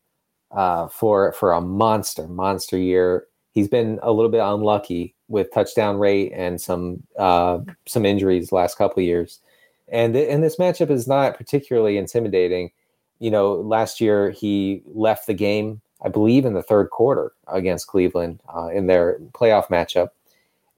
[0.52, 3.26] uh, for for a monster monster year.
[3.52, 8.78] He's been a little bit unlucky with touchdown rate and some uh, some injuries last
[8.78, 9.40] couple of years,
[9.88, 12.70] and th- and this matchup is not particularly intimidating.
[13.18, 17.88] You know, last year he left the game, I believe, in the third quarter against
[17.88, 20.10] Cleveland uh, in their playoff matchup,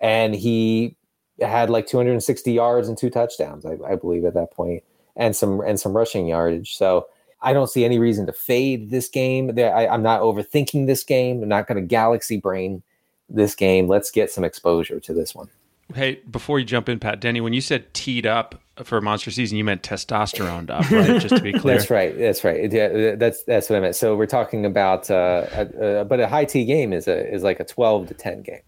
[0.01, 0.97] and he
[1.41, 4.83] had like 260 yards and two touchdowns, I, I believe, at that point,
[5.17, 6.75] and some and some rushing yardage.
[6.77, 7.07] So
[7.43, 9.51] I don't see any reason to fade this game.
[9.59, 11.43] I, I'm not overthinking this game.
[11.43, 12.83] I'm not going to galaxy brain
[13.29, 13.89] this game.
[13.89, 15.49] Let's get some exposure to this one.
[15.95, 19.59] Hey, before you jump in, Pat, Denny, when you said teed up for monster season,
[19.59, 21.21] you meant testosterone up, right?
[21.21, 21.77] Just to be clear.
[21.77, 22.17] That's right.
[22.17, 22.73] That's right.
[22.73, 23.97] Yeah, that's that's what I meant.
[23.97, 27.43] So we're talking about, uh, a, a, but a high T game is a is
[27.43, 28.61] like a twelve to ten game.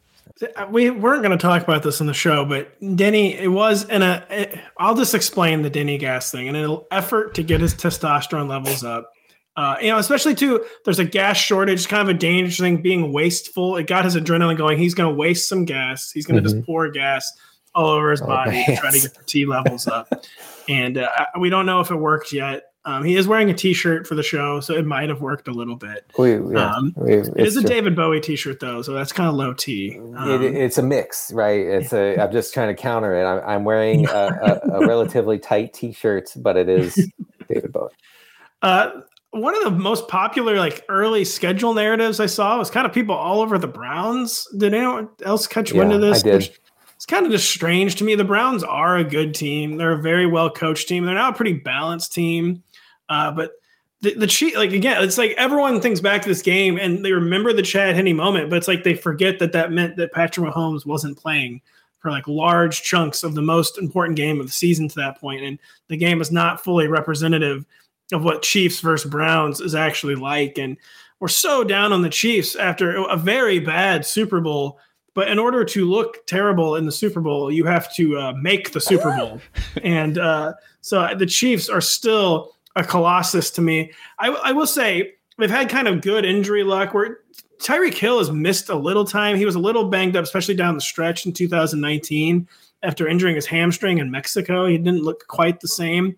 [0.71, 4.03] We weren't going to talk about this in the show, but Denny, it was in
[4.03, 4.27] a.
[4.31, 8.49] It, I'll just explain the Denny gas thing in an effort to get his testosterone
[8.49, 9.11] levels up.
[9.57, 13.13] Uh, you know, especially too, there's a gas shortage, kind of a dangerous thing, being
[13.13, 13.77] wasteful.
[13.77, 14.79] It got his adrenaline going.
[14.79, 16.11] He's going to waste some gas.
[16.11, 17.31] He's going to just pour gas
[17.75, 20.13] all over his Oh, body to try to get the T levels up.
[20.69, 21.09] and uh,
[21.39, 22.65] we don't know if it worked yet.
[22.87, 25.53] Um, he is wearing a T-shirt for the show, so it might have worked a
[25.53, 26.05] little bit.
[26.19, 29.29] We, yeah, Um, we, It is a ju- David Bowie T-shirt though, so that's kind
[29.29, 29.99] of low T.
[29.99, 31.61] Um, it, it's a mix, right?
[31.61, 32.19] It's a.
[32.19, 33.25] I'm just trying to counter it.
[33.25, 37.11] I'm, I'm wearing a, a, a relatively tight T-shirt, but it is
[37.49, 37.91] David Bowie.
[38.63, 39.01] Uh,
[39.33, 43.15] one of the most popular like early schedule narratives I saw was kind of people
[43.15, 44.47] all over the Browns.
[44.57, 46.21] Did anyone else catch wind of this?
[46.21, 46.35] I did.
[46.37, 46.61] Which-
[46.97, 48.15] It's kind of just strange to me.
[48.15, 49.77] The Browns are a good team.
[49.77, 51.05] They're a very well coached team.
[51.05, 52.63] They're now a pretty balanced team.
[53.09, 53.53] Uh, but
[54.01, 57.13] the, the Chief, like again, it's like everyone thinks back to this game and they
[57.13, 60.47] remember the Chad Henne moment, but it's like they forget that that meant that Patrick
[60.47, 61.63] Mahomes wasn't playing
[62.01, 65.43] for like large chunks of the most important game of the season to that point,
[65.43, 67.65] and the game is not fully representative
[68.13, 70.59] of what Chiefs versus Browns is actually like.
[70.59, 70.77] And
[71.19, 74.79] we're so down on the Chiefs after a very bad Super Bowl.
[75.15, 78.73] But in order to look terrible in the Super Bowl, you have to uh, make
[78.73, 79.41] the Super Bowl.
[79.83, 80.53] and uh,
[80.83, 83.93] so the Chiefs are still a colossus to me.
[84.19, 87.21] I, I will say they've had kind of good injury luck where
[87.61, 89.37] Tyreek Hill has missed a little time.
[89.37, 92.49] He was a little banged up, especially down the stretch in 2019
[92.83, 94.67] after injuring his hamstring in Mexico.
[94.67, 96.17] He didn't look quite the same.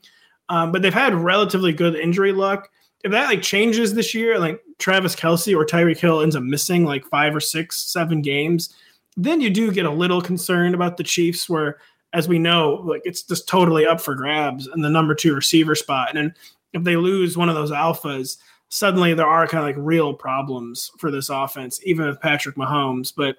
[0.49, 2.71] Um, but they've had relatively good injury luck.
[3.05, 6.85] If that like changes this year, like Travis Kelce or Tyreek Hill ends up missing
[6.85, 8.75] like five or six, seven games,
[9.17, 11.79] then you do get a little concerned about the Chiefs, where
[12.13, 15.75] as we know, like it's just totally up for grabs in the number two receiver
[15.75, 16.17] spot.
[16.17, 16.33] And
[16.73, 18.39] if they lose one of those alphas,
[18.69, 23.13] suddenly there are kind of like real problems for this offense, even with Patrick Mahomes.
[23.15, 23.37] But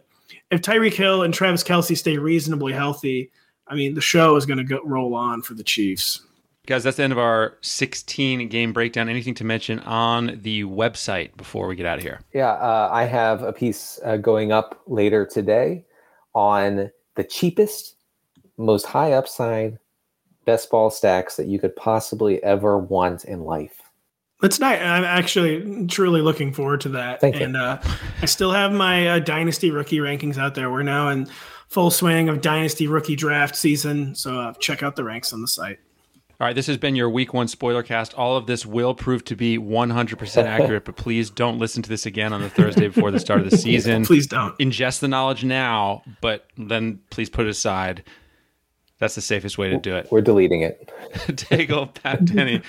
[0.52, 3.32] if Tyreek Hill and Travis Kelce stay reasonably healthy,
[3.68, 6.22] I mean, the show is going to go roll on for the Chiefs.
[6.68, 9.08] Guys, that's the end of our 16 game breakdown.
[9.08, 12.20] Anything to mention on the website before we get out of here?
[12.34, 15.86] Yeah, uh, I have a piece uh, going up later today
[16.36, 17.96] on the cheapest,
[18.58, 19.80] most high upside
[20.46, 23.82] best ball stacks that you could possibly ever want in life.
[24.42, 24.80] That's nice.
[24.82, 27.22] I'm actually truly looking forward to that.
[27.22, 27.60] Thank and you.
[27.60, 27.82] Uh,
[28.22, 30.72] I still have my uh, dynasty rookie rankings out there.
[30.72, 31.28] We're now in
[31.70, 35.48] full swing of dynasty rookie draft season, so uh, check out the ranks on the
[35.48, 35.80] site.
[36.40, 38.14] All right, this has been your week one spoiler cast.
[38.14, 42.06] All of this will prove to be 100% accurate, but please don't listen to this
[42.06, 44.06] again on the Thursday before the start of the season.
[44.06, 44.56] Please don't.
[44.60, 48.04] Ingest the knowledge now, but then please put it aside.
[49.00, 50.08] That's the safest way to do it.
[50.12, 50.92] We're deleting it.
[51.28, 52.62] Daigle, Pat Denny.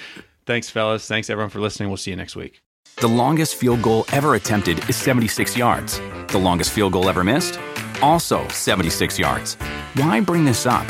[0.46, 1.06] Thanks, fellas.
[1.06, 1.88] Thanks, everyone, for listening.
[1.88, 2.62] We'll see you next week.
[3.00, 6.00] The longest field goal ever attempted is 76 yards.
[6.28, 7.58] The longest field goal ever missed?
[8.02, 9.54] Also 76 yards.
[9.94, 10.86] Why bring this up?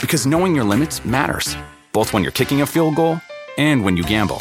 [0.00, 1.56] Because knowing your limits matters,
[1.92, 3.20] both when you're kicking a field goal
[3.58, 4.38] and when you gamble.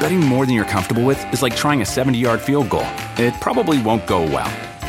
[0.00, 3.34] Betting more than you're comfortable with is like trying a 70 yard field goal, it
[3.40, 4.50] probably won't go well.